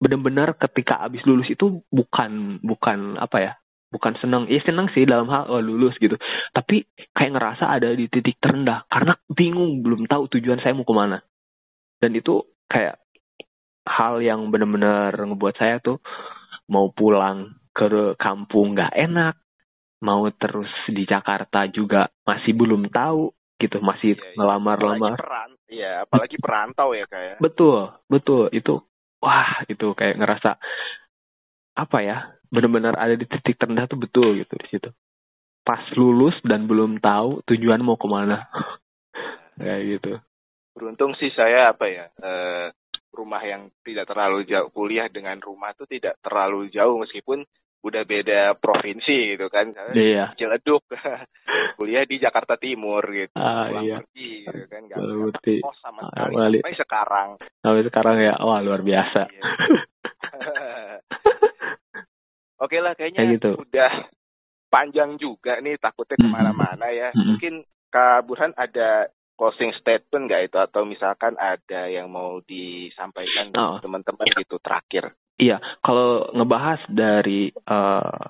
benar-benar 0.00 0.56
ketika 0.56 1.04
abis 1.04 1.24
lulus 1.28 1.48
itu 1.52 1.84
bukan 1.92 2.60
bukan 2.64 3.20
apa 3.20 3.36
ya 3.40 3.52
bukan 3.92 4.16
seneng. 4.20 4.48
Ya 4.48 4.60
seneng 4.64 4.88
sih 4.96 5.04
dalam 5.04 5.28
hal 5.28 5.52
oh, 5.52 5.60
lulus 5.60 5.96
gitu. 6.00 6.16
Tapi 6.56 6.88
kayak 7.12 7.32
ngerasa 7.36 7.64
ada 7.68 7.92
di 7.92 8.08
titik 8.08 8.40
terendah 8.40 8.88
karena 8.88 9.14
bingung 9.28 9.84
belum 9.84 10.08
tahu 10.08 10.32
tujuan 10.36 10.60
saya 10.64 10.72
mau 10.72 10.88
ke 10.88 10.94
mana. 10.96 11.20
Dan 12.00 12.16
itu 12.16 12.44
kayak 12.68 13.00
hal 13.86 14.18
yang 14.24 14.48
benar-benar 14.50 15.14
ngebuat 15.14 15.56
saya 15.56 15.78
tuh 15.78 16.02
mau 16.66 16.90
pulang 16.90 17.54
ke 17.70 18.18
kampung 18.18 18.74
nggak 18.74 18.96
enak 18.96 19.36
mau 20.02 20.28
terus 20.34 20.68
di 20.88 21.08
Jakarta 21.08 21.64
juga 21.70 22.08
masih 22.26 22.52
belum 22.52 22.88
tahu 22.92 23.32
gitu 23.56 23.80
masih 23.80 24.16
iya, 24.16 24.22
iya. 24.22 24.36
ngelamar-lamar. 24.36 25.18
Iya 25.66 25.92
apalagi 26.04 26.36
perantau 26.36 26.92
ya 26.92 27.08
kayak 27.08 27.36
ya. 27.36 27.36
betul 27.40 27.92
betul. 28.06 28.52
Itu 28.52 28.84
wah 29.20 29.64
itu 29.66 29.96
kayak 29.96 30.20
ngerasa 30.20 30.50
apa 31.76 31.98
ya 32.04 32.16
benar-benar 32.48 32.96
ada 32.96 33.16
di 33.16 33.26
titik 33.28 33.60
terendah 33.60 33.88
tuh 33.88 34.00
betul 34.00 34.36
gitu 34.36 34.54
di 34.60 34.68
situ. 34.68 34.90
Pas 35.66 35.82
lulus 35.98 36.36
dan 36.46 36.68
belum 36.70 37.02
tahu 37.02 37.42
tujuan 37.48 37.82
mau 37.82 37.98
ke 37.98 38.06
mana. 38.06 38.46
Kayak 39.58 39.82
gitu. 39.98 40.12
Beruntung 40.76 41.16
sih 41.16 41.32
saya 41.32 41.72
apa 41.72 41.88
ya 41.88 42.06
eh, 42.20 42.68
rumah 43.16 43.40
yang 43.40 43.72
tidak 43.80 44.04
terlalu 44.12 44.44
jauh 44.44 44.68
kuliah 44.68 45.08
dengan 45.08 45.40
rumah 45.40 45.72
tuh 45.72 45.88
tidak 45.88 46.20
terlalu 46.20 46.68
jauh 46.68 47.00
meskipun 47.00 47.48
udah 47.86 48.02
beda 48.02 48.58
provinsi 48.58 49.38
gitu 49.38 49.46
kan 49.46 49.70
iya. 49.94 50.34
Ciledug 50.34 50.82
kuliah 51.78 52.02
di 52.02 52.18
Jakarta 52.18 52.58
Timur 52.58 53.06
gitu 53.14 53.38
ah, 53.38 53.70
iya. 53.80 54.02
pergi 54.02 54.44
gitu 54.44 54.66
kan 54.66 54.82
nggak 54.90 54.98
kos 55.62 55.78
sama 55.78 56.10
ah, 56.10 56.26
sekali 56.26 56.58
sampai 56.60 56.74
sekarang 56.74 57.28
sampai 57.62 57.82
sekarang 57.86 58.16
ya 58.18 58.34
wah 58.42 58.58
luar 58.58 58.82
biasa 58.82 59.22
iya. 59.30 59.44
Oke 62.56 62.80
lah, 62.80 62.96
kayaknya 62.96 63.20
Kayak 63.20 63.34
gitu. 63.36 63.50
udah 63.68 63.92
panjang 64.72 65.20
juga 65.20 65.60
nih, 65.60 65.76
takutnya 65.76 66.16
ke 66.16 66.28
mana-mana 66.28 66.88
ya. 66.88 67.12
Mm-hmm. 67.12 67.26
Mungkin 67.28 67.54
Kak 67.92 68.24
Burhan 68.24 68.56
ada 68.56 69.12
closing 69.36 69.76
statement 69.76 70.32
nggak 70.32 70.48
itu 70.48 70.56
atau 70.56 70.88
misalkan 70.88 71.36
ada 71.36 71.92
yang 71.92 72.08
mau 72.08 72.40
disampaikan 72.40 73.52
oh. 73.60 73.76
teman-teman 73.84 74.24
gitu 74.40 74.56
terakhir? 74.64 75.12
Iya, 75.36 75.60
kalau 75.84 76.32
ngebahas 76.32 76.80
dari 76.88 77.52
uh, 77.68 78.24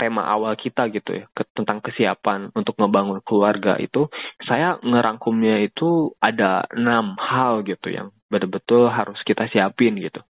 tema 0.00 0.24
awal 0.28 0.56
kita 0.56 0.88
gitu 0.92 1.12
ya 1.12 1.24
ke, 1.32 1.44
tentang 1.52 1.84
kesiapan 1.84 2.52
untuk 2.56 2.76
ngebangun 2.80 3.20
keluarga 3.24 3.76
itu, 3.76 4.08
saya 4.44 4.80
ngerangkumnya 4.80 5.60
itu 5.64 6.16
ada 6.20 6.64
enam 6.72 7.16
hal 7.20 7.60
gitu 7.64 7.92
yang 7.92 8.08
betul-betul 8.32 8.88
harus 8.88 9.20
kita 9.24 9.48
siapin 9.52 10.00
gitu 10.00 10.24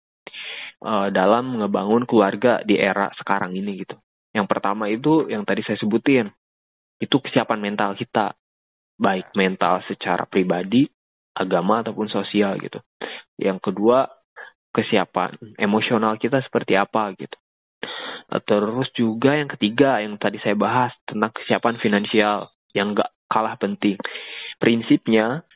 uh, 0.85 1.09
dalam 1.13 1.61
ngebangun 1.61 2.05
keluarga 2.09 2.61
di 2.65 2.77
era 2.77 3.09
sekarang 3.17 3.53
ini 3.57 3.85
gitu. 3.85 3.97
Yang 4.35 4.47
pertama 4.51 4.91
itu 4.91 5.29
yang 5.31 5.47
tadi 5.47 5.63
saya 5.63 5.79
sebutin, 5.79 6.27
itu 6.99 7.15
kesiapan 7.21 7.59
mental 7.59 7.95
kita, 7.95 8.35
baik 8.99 9.31
mental 9.33 9.79
secara 9.87 10.27
pribadi, 10.27 10.87
agama 11.35 11.83
ataupun 11.83 12.07
sosial 12.11 12.59
gitu. 12.59 12.79
Yang 13.39 13.71
kedua, 13.71 14.07
kesiapan 14.75 15.39
emosional 15.55 16.19
kita 16.19 16.43
seperti 16.43 16.75
apa 16.75 17.15
gitu. 17.15 17.37
Terus 18.27 18.89
juga 18.97 19.37
yang 19.37 19.47
ketiga 19.47 20.03
yang 20.03 20.19
tadi 20.19 20.41
saya 20.43 20.57
bahas 20.57 20.91
tentang 21.07 21.31
kesiapan 21.31 21.79
finansial 21.79 22.51
yang 22.75 22.91
gak 22.91 23.13
kalah 23.31 23.55
penting. 23.55 23.95
Prinsipnya 24.59 25.47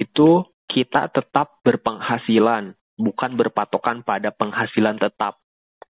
itu 0.00 0.42
kita 0.66 1.12
tetap 1.12 1.62
berpenghasilan, 1.62 2.74
bukan 2.98 3.30
berpatokan 3.38 4.02
pada 4.02 4.34
penghasilan 4.34 4.98
tetap, 4.98 5.38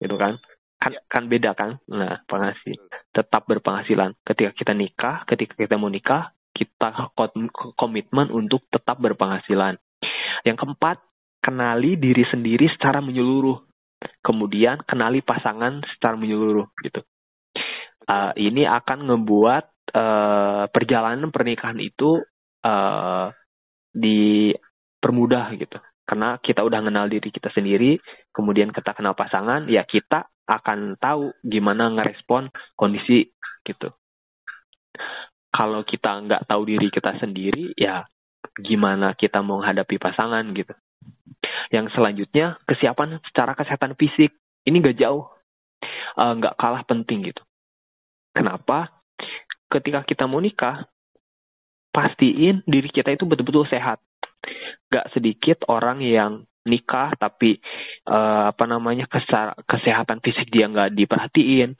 gitu 0.01 0.19
kan? 0.19 0.41
Kan, 0.81 0.91
ya. 0.91 0.99
kan 1.07 1.23
beda 1.31 1.55
kan? 1.55 1.79
Nah, 1.87 2.19
penghasil 2.27 2.75
tetap 3.15 3.47
berpenghasilan. 3.47 4.17
Ketika 4.27 4.51
kita 4.51 4.73
nikah, 4.75 5.23
ketika 5.29 5.55
kita 5.55 5.79
mau 5.79 5.87
nikah, 5.87 6.35
kita 6.51 7.13
komitmen 7.79 8.27
untuk 8.29 8.67
tetap 8.67 8.99
berpenghasilan. 8.99 9.79
Yang 10.43 10.57
keempat, 10.59 10.99
kenali 11.43 11.99
diri 11.99 12.23
sendiri 12.31 12.71
secara 12.71 13.03
menyeluruh. 13.03 13.59
Kemudian 14.23 14.79
kenali 14.87 15.19
pasangan 15.19 15.83
secara 15.95 16.15
menyeluruh 16.15 16.71
gitu. 16.79 17.03
Uh, 18.03 18.31
ini 18.35 18.67
akan 18.67 19.07
ngebuat 19.11 19.65
uh, 19.95 20.63
perjalanan 20.71 21.31
pernikahan 21.31 21.79
itu 21.79 22.23
uh, 22.63 23.27
dipermudah 23.91 25.55
gitu. 25.59 25.79
Karena 26.03 26.35
kita 26.39 26.67
udah 26.67 26.83
kenal 26.83 27.07
diri 27.07 27.31
kita 27.31 27.47
sendiri, 27.55 27.95
kemudian 28.35 28.75
kita 28.75 28.91
kenal 28.91 29.15
pasangan, 29.15 29.71
ya 29.71 29.87
kita 29.87 30.27
akan 30.43 30.99
tahu 30.99 31.31
gimana 31.47 31.87
ngerespon 31.95 32.51
kondisi 32.75 33.31
gitu. 33.63 33.87
Kalau 35.53 35.87
kita 35.87 36.27
nggak 36.27 36.43
tahu 36.43 36.67
diri 36.67 36.91
kita 36.91 37.15
sendiri, 37.23 37.71
ya 37.79 38.03
gimana 38.59 39.15
kita 39.15 39.39
mau 39.39 39.63
menghadapi 39.63 39.95
pasangan 39.95 40.43
gitu. 40.51 40.75
Yang 41.69 41.95
selanjutnya, 41.95 42.57
kesiapan 42.69 43.19
secara 43.31 43.53
kesehatan 43.57 43.97
fisik. 43.97 44.33
Ini 44.63 44.79
nggak 44.79 44.97
jauh, 44.99 45.27
nggak 46.17 46.55
uh, 46.55 46.59
kalah 46.59 46.83
penting 46.87 47.27
gitu. 47.27 47.43
Kenapa? 48.31 49.03
Ketika 49.67 50.05
kita 50.07 50.23
mau 50.29 50.39
nikah, 50.39 50.87
pastiin 51.93 52.65
diri 52.65 52.89
kita 52.89 53.13
itu 53.13 53.27
betul-betul 53.29 53.69
sehat. 53.69 54.01
Gak 54.89 55.09
sedikit 55.13 55.65
orang 55.69 56.01
yang 56.01 56.45
nikah 56.63 57.11
tapi 57.19 57.59
uh, 58.07 58.49
apa 58.55 58.63
namanya 58.65 59.05
kesehatan 59.67 60.23
fisik 60.23 60.47
dia 60.47 60.71
nggak 60.71 60.95
diperhatiin, 60.95 61.75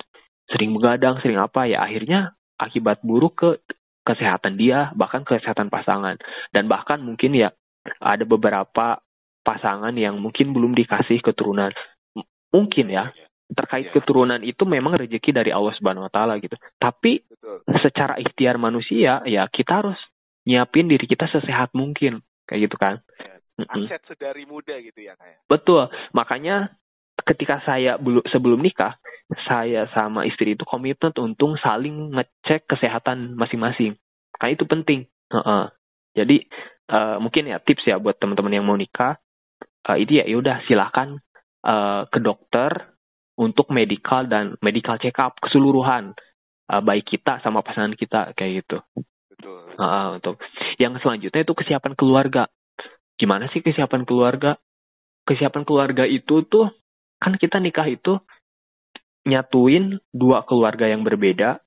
sering 0.52 0.72
begadang, 0.76 1.18
sering 1.24 1.40
apa 1.40 1.66
ya 1.66 1.82
akhirnya 1.82 2.36
akibat 2.60 3.02
buruk 3.02 3.34
ke 3.40 3.50
kesehatan 4.04 4.60
dia 4.60 4.92
bahkan 5.00 5.24
kesehatan 5.24 5.72
pasangan 5.72 6.20
dan 6.52 6.68
bahkan 6.68 7.00
mungkin 7.00 7.32
ya 7.32 7.56
ada 8.04 8.28
beberapa 8.28 9.00
pasangan 9.44 9.94
yang 9.94 10.18
mungkin 10.18 10.56
belum 10.56 10.74
dikasih 10.74 11.20
keturunan 11.20 11.72
mungkin 12.54 12.88
ya 12.90 13.12
terkait 13.54 13.92
ya. 13.92 13.94
keturunan 14.00 14.42
itu 14.42 14.64
memang 14.66 14.98
rezeki 14.98 15.36
dari 15.36 15.52
Allah 15.54 15.74
Subhanahu 15.78 16.08
wa 16.08 16.12
taala 16.14 16.40
gitu. 16.42 16.56
Tapi 16.80 17.22
Betul. 17.22 17.62
secara 17.84 18.18
ikhtiar 18.18 18.58
manusia 18.58 19.22
ya 19.28 19.46
kita 19.52 19.84
harus 19.84 20.00
nyiapin 20.48 20.90
diri 20.90 21.06
kita 21.06 21.30
sesehat 21.30 21.72
mungkin 21.78 22.24
kayak 22.50 22.70
gitu 22.70 22.78
kan. 22.80 23.04
Ya. 23.20 23.68
Aset 23.70 24.02
sedari 24.10 24.50
muda 24.50 24.74
gitu 24.82 24.98
ya 25.06 25.14
kayak. 25.14 25.38
Ya? 25.38 25.46
Betul. 25.46 25.84
Makanya 26.18 26.74
ketika 27.22 27.62
saya 27.64 28.02
belum 28.02 28.26
sebelum 28.34 28.60
nikah, 28.60 28.98
saya 29.46 29.86
sama 29.94 30.26
istri 30.26 30.58
itu 30.58 30.66
komitmen 30.66 31.14
untuk 31.22 31.56
saling 31.62 32.18
ngecek 32.18 32.66
kesehatan 32.66 33.38
masing-masing. 33.38 33.96
Karena 34.36 34.52
itu 34.58 34.66
penting. 34.66 35.06
Uh 35.30 35.38
-uh. 35.38 35.64
Jadi 36.18 36.46
uh, 36.90 37.18
mungkin 37.22 37.50
ya 37.50 37.58
tips 37.62 37.86
ya 37.86 38.02
buat 38.02 38.18
teman-teman 38.18 38.54
yang 38.54 38.66
mau 38.66 38.78
nikah, 38.78 39.22
uh, 39.90 39.98
itu 40.00 40.20
ya 40.20 40.26
udah 40.36 40.64
silahkan 40.66 41.20
uh, 41.68 42.08
ke 42.08 42.20
dokter 42.20 42.94
untuk 43.40 43.74
medical 43.74 44.30
dan 44.30 44.54
medical 44.62 44.96
check 45.02 45.18
up 45.18 45.36
keseluruhan 45.42 46.14
uh, 46.70 46.82
baik 46.82 47.10
kita 47.10 47.42
sama 47.42 47.66
pasangan 47.66 47.98
kita 47.98 48.32
kayak 48.38 48.64
gitu. 48.64 48.78
Betul. 49.34 49.76
Uh, 49.76 50.22
untuk 50.22 50.38
yang 50.78 50.96
selanjutnya 51.02 51.42
itu 51.44 51.54
kesiapan 51.58 51.94
keluarga. 51.98 52.48
Gimana 53.18 53.50
sih 53.52 53.66
kesiapan 53.66 54.06
keluarga? 54.06 54.58
Kesiapan 55.24 55.64
keluarga 55.64 56.04
itu 56.04 56.44
tuh 56.46 56.70
kan 57.18 57.40
kita 57.40 57.58
nikah 57.64 57.88
itu 57.88 58.20
nyatuin 59.24 60.04
dua 60.12 60.44
keluarga 60.44 60.84
yang 60.92 61.08
berbeda, 61.08 61.64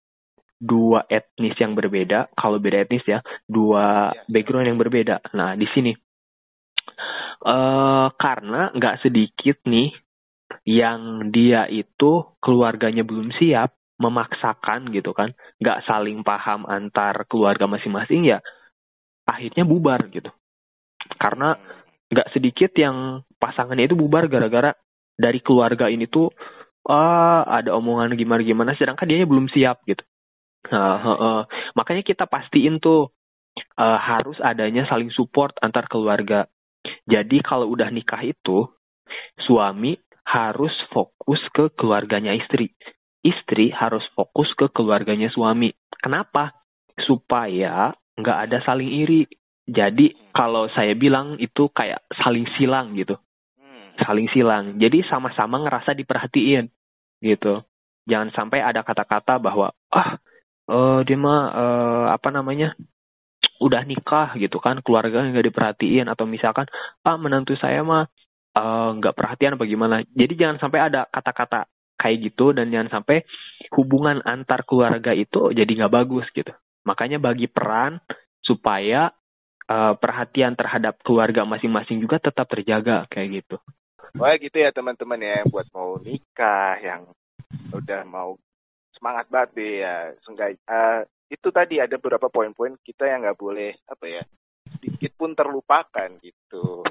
dua 0.61 1.09
etnis 1.09 1.57
yang 1.57 1.73
berbeda. 1.73 2.29
Kalau 2.37 2.61
beda 2.61 2.85
etnis 2.85 3.05
ya, 3.09 3.25
dua 3.49 4.13
ya. 4.13 4.23
background 4.29 4.69
yang 4.69 4.79
berbeda. 4.79 5.25
Nah 5.33 5.57
di 5.57 5.65
sini 5.73 5.97
uh, 7.47 8.09
karena 8.17 8.73
nggak 8.75 9.05
sedikit 9.05 9.61
nih 9.67 9.93
yang 10.67 11.31
dia 11.31 11.67
itu 11.71 12.27
keluarganya 12.43 13.07
belum 13.07 13.31
siap 13.39 13.75
memaksakan 13.97 14.93
gitu 14.93 15.15
kan. 15.17 15.33
Nggak 15.63 15.87
saling 15.87 16.21
paham 16.27 16.67
antar 16.69 17.25
keluarga 17.31 17.65
masing-masing 17.71 18.27
ya 18.27 18.39
akhirnya 19.27 19.67
bubar 19.67 20.07
gitu. 20.11 20.31
Karena 21.19 21.55
nggak 22.07 22.31
sedikit 22.35 22.71
yang 22.79 23.27
pasangannya 23.43 23.91
itu 23.91 23.99
bubar 23.99 24.31
gara-gara 24.31 24.75
dari 25.19 25.43
keluarga 25.43 25.91
ini 25.91 26.07
tuh 26.07 26.31
uh, 26.87 27.43
ada 27.43 27.75
omongan 27.75 28.15
gimana 28.15 28.43
gimana 28.47 28.71
sedangkan 28.79 29.09
dia 29.11 29.27
belum 29.27 29.51
siap 29.51 29.83
gitu. 29.87 30.03
Uh, 30.67 30.75
uh, 30.75 31.09
uh. 31.15 31.41
makanya 31.79 32.03
kita 32.03 32.27
pastiin 32.27 32.83
tuh 32.83 33.15
uh, 33.79 33.99
harus 34.03 34.35
adanya 34.43 34.83
saling 34.91 35.15
support 35.15 35.55
antar 35.63 35.87
keluarga 35.87 36.51
jadi 37.07 37.39
kalau 37.45 37.71
udah 37.71 37.89
nikah 37.93 38.23
itu 38.27 38.67
suami 39.47 39.97
harus 40.27 40.75
fokus 40.91 41.39
ke 41.55 41.71
keluarganya 41.79 42.35
istri. 42.35 42.75
Istri 43.23 43.71
harus 43.75 44.03
fokus 44.15 44.51
ke 44.59 44.67
keluarganya 44.71 45.31
suami. 45.31 45.71
Kenapa? 46.03 46.55
Supaya 47.07 47.95
nggak 48.19 48.39
ada 48.51 48.59
saling 48.67 48.91
iri. 48.91 49.27
Jadi 49.67 50.15
kalau 50.31 50.71
saya 50.75 50.95
bilang 50.95 51.39
itu 51.43 51.71
kayak 51.71 52.03
saling 52.23 52.47
silang 52.59 52.95
gitu. 52.95 53.19
Hmm. 53.59 53.95
Saling 54.03 54.31
silang. 54.31 54.79
Jadi 54.79 55.03
sama-sama 55.11 55.63
ngerasa 55.63 55.95
diperhatiin 55.95 56.71
gitu. 57.23 57.63
Jangan 58.07 58.31
sampai 58.35 58.63
ada 58.63 58.87
kata-kata 58.87 59.43
bahwa 59.43 59.75
ah 59.91 60.19
uh, 60.71 61.03
dia 61.03 61.19
mah 61.19 61.43
uh, 61.51 62.07
apa 62.15 62.31
namanya 62.31 62.79
udah 63.63 63.83
nikah 63.89 64.37
gitu 64.37 64.61
kan 64.61 64.85
keluarga 64.85 65.25
nggak 65.25 65.49
diperhatiin 65.53 66.07
atau 66.13 66.29
misalkan 66.29 66.69
ah 67.05 67.17
menantu 67.17 67.57
saya 67.57 67.81
mah 67.81 68.07
Eh, 68.57 68.91
nggak 68.97 69.13
uh, 69.13 69.19
perhatian 69.19 69.61
bagaimana. 69.61 70.01
Jadi 70.17 70.33
jangan 70.33 70.57
sampai 70.57 70.89
ada 70.89 71.05
kata-kata 71.13 71.69
kayak 72.01 72.33
gitu 72.33 72.57
dan 72.57 72.73
jangan 72.73 73.01
sampai 73.01 73.21
hubungan 73.77 74.25
antar 74.25 74.65
keluarga 74.65 75.13
itu 75.13 75.53
jadi 75.53 75.69
nggak 75.69 75.93
bagus 75.93 76.25
gitu. 76.33 76.57
Makanya 76.89 77.21
bagi 77.21 77.53
peran 77.53 78.01
supaya 78.41 79.13
uh, 79.69 79.93
perhatian 80.01 80.57
terhadap 80.57 80.97
keluarga 81.05 81.45
masing-masing 81.45 82.01
juga 82.01 82.17
tetap 82.17 82.49
terjaga 82.49 83.05
kayak 83.13 83.45
gitu. 83.45 83.61
Wah 84.17 84.33
gitu 84.41 84.57
ya 84.57 84.73
teman-teman 84.73 85.21
ya 85.21 85.45
yang 85.45 85.49
buat 85.53 85.69
mau 85.77 86.01
nikah, 86.01 86.81
yang 86.81 87.13
udah 87.77 88.09
mau 88.09 88.41
semangat 88.97 89.29
banget 89.29 89.51
deh 89.53 89.73
ya. 89.85 89.97
Uh, 90.65 91.05
itu 91.27 91.49
tadi 91.51 91.83
ada 91.83 91.99
beberapa 91.99 92.31
poin-poin 92.31 92.79
kita 92.83 93.11
yang 93.11 93.27
nggak 93.27 93.39
boleh 93.39 93.75
apa 93.91 94.07
ya 94.07 94.23
sedikit 94.77 95.13
pun 95.19 95.35
terlupakan 95.35 96.11
gitu. 96.23 96.83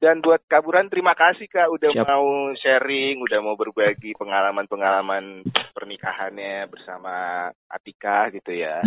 Dan 0.00 0.24
buat 0.24 0.40
Kaburan 0.48 0.88
terima 0.88 1.12
kasih 1.12 1.44
Kak 1.44 1.68
udah 1.68 1.92
Siap. 1.92 2.08
mau 2.08 2.56
sharing, 2.56 3.20
udah 3.20 3.44
mau 3.44 3.52
berbagi 3.52 4.16
pengalaman-pengalaman 4.16 5.44
pernikahannya 5.76 6.72
bersama 6.72 7.48
Atika 7.68 8.32
gitu 8.32 8.56
ya. 8.56 8.80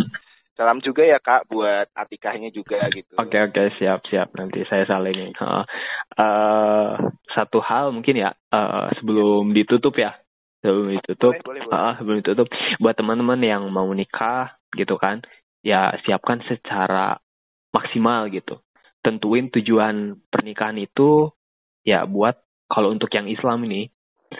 Salam 0.58 0.82
juga 0.82 1.06
ya 1.06 1.22
Kak 1.22 1.46
buat 1.46 1.86
Atikahnya 1.94 2.50
juga 2.50 2.82
gitu. 2.90 3.14
Oke 3.14 3.30
okay, 3.30 3.40
oke 3.46 3.54
okay, 3.54 3.66
siap 3.78 4.02
siap 4.10 4.34
nanti 4.34 4.66
saya 4.66 4.90
saling. 4.90 5.30
Uh, 5.38 5.62
uh, 6.18 6.98
satu 7.30 7.62
hal 7.62 7.94
mungkin 7.94 8.18
ya 8.18 8.34
uh, 8.50 8.90
sebelum 8.98 9.54
ditutup 9.54 9.94
ya 9.94 10.18
sebelum 10.64 10.96
ditutup 10.96 11.36
boleh, 11.44 11.60
boleh, 11.60 11.62
boleh. 11.68 11.76
Uh, 11.76 11.94
sebelum 12.00 12.16
ditutup 12.24 12.48
buat 12.80 12.96
teman-teman 12.96 13.40
yang 13.44 13.68
mau 13.68 13.86
nikah 13.92 14.56
gitu 14.72 14.96
kan 14.96 15.20
ya 15.60 15.92
siapkan 16.08 16.40
secara 16.48 17.20
maksimal 17.76 18.32
gitu 18.32 18.64
tentuin 19.04 19.52
tujuan 19.52 20.16
pernikahan 20.32 20.80
itu 20.80 21.28
ya 21.84 22.08
buat 22.08 22.40
kalau 22.72 22.96
untuk 22.96 23.12
yang 23.12 23.28
Islam 23.28 23.68
ini 23.68 23.92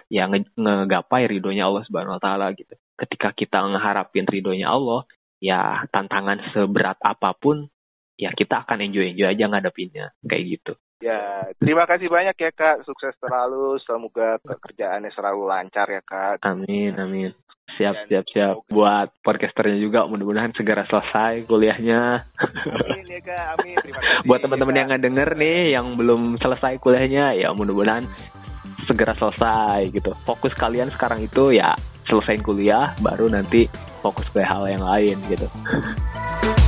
ya 0.09 0.27
nge 0.27 0.57
ngegapai 0.57 1.29
ridhonya 1.29 1.69
Allah 1.69 1.85
Subhanahu 1.87 2.17
wa 2.17 2.23
taala 2.23 2.51
gitu. 2.57 2.73
Ketika 2.97 3.37
kita 3.37 3.61
ngeharapin 3.61 4.25
ridhonya 4.25 4.73
Allah, 4.73 5.05
ya 5.39 5.85
tantangan 5.93 6.41
seberat 6.57 6.99
apa 7.05 7.37
pun 7.37 7.69
ya 8.17 8.33
kita 8.33 8.65
akan 8.65 8.81
enjoy-enjoy 8.91 9.29
aja 9.29 9.45
ngadepinnya 9.51 10.07
kayak 10.25 10.59
gitu. 10.59 10.73
Ya, 11.05 11.53
terima 11.61 11.85
kasih 11.85 12.09
banyak 12.09 12.33
ya 12.33 12.51
Kak. 12.57 12.89
Sukses 12.89 13.13
terlalu. 13.21 13.77
Semoga 13.85 14.41
pekerjaannya 14.41 15.13
selalu 15.13 15.43
lancar 15.45 15.85
ya 15.93 16.01
Kak. 16.01 16.41
Amin, 16.41 16.97
amin. 16.97 17.37
Siap, 17.77 18.09
siap, 18.09 18.25
siap. 18.33 18.55
Buat 18.73 19.13
podcasternya 19.21 19.77
juga, 19.83 20.09
mudah-mudahan 20.09 20.57
segera 20.57 20.87
selesai 20.89 21.45
kuliahnya. 21.45 22.23
Amin 22.71 23.05
ya 23.09 23.19
kak, 23.19 23.45
amin. 23.59 23.77
Terima 23.83 23.99
kasih. 24.05 24.25
Buat 24.31 24.41
teman-teman 24.47 24.79
yang 24.79 24.87
nggak 24.93 25.05
denger 25.11 25.29
nih, 25.35 25.59
yang 25.75 25.87
belum 25.99 26.39
selesai 26.39 26.79
kuliahnya, 26.79 27.35
ya 27.35 27.51
mudah-mudahan 27.51 28.07
segera 28.87 29.17
selesai 29.19 29.91
gitu. 29.91 30.15
Fokus 30.23 30.55
kalian 30.55 30.93
sekarang 30.93 31.27
itu 31.27 31.51
ya 31.51 31.75
selesaiin 32.07 32.47
kuliah, 32.47 32.95
baru 33.03 33.27
nanti 33.27 33.67
fokus 34.05 34.31
ke 34.31 34.45
hal 34.45 34.71
yang 34.71 34.85
lain 34.85 35.19
gitu. 35.27 35.49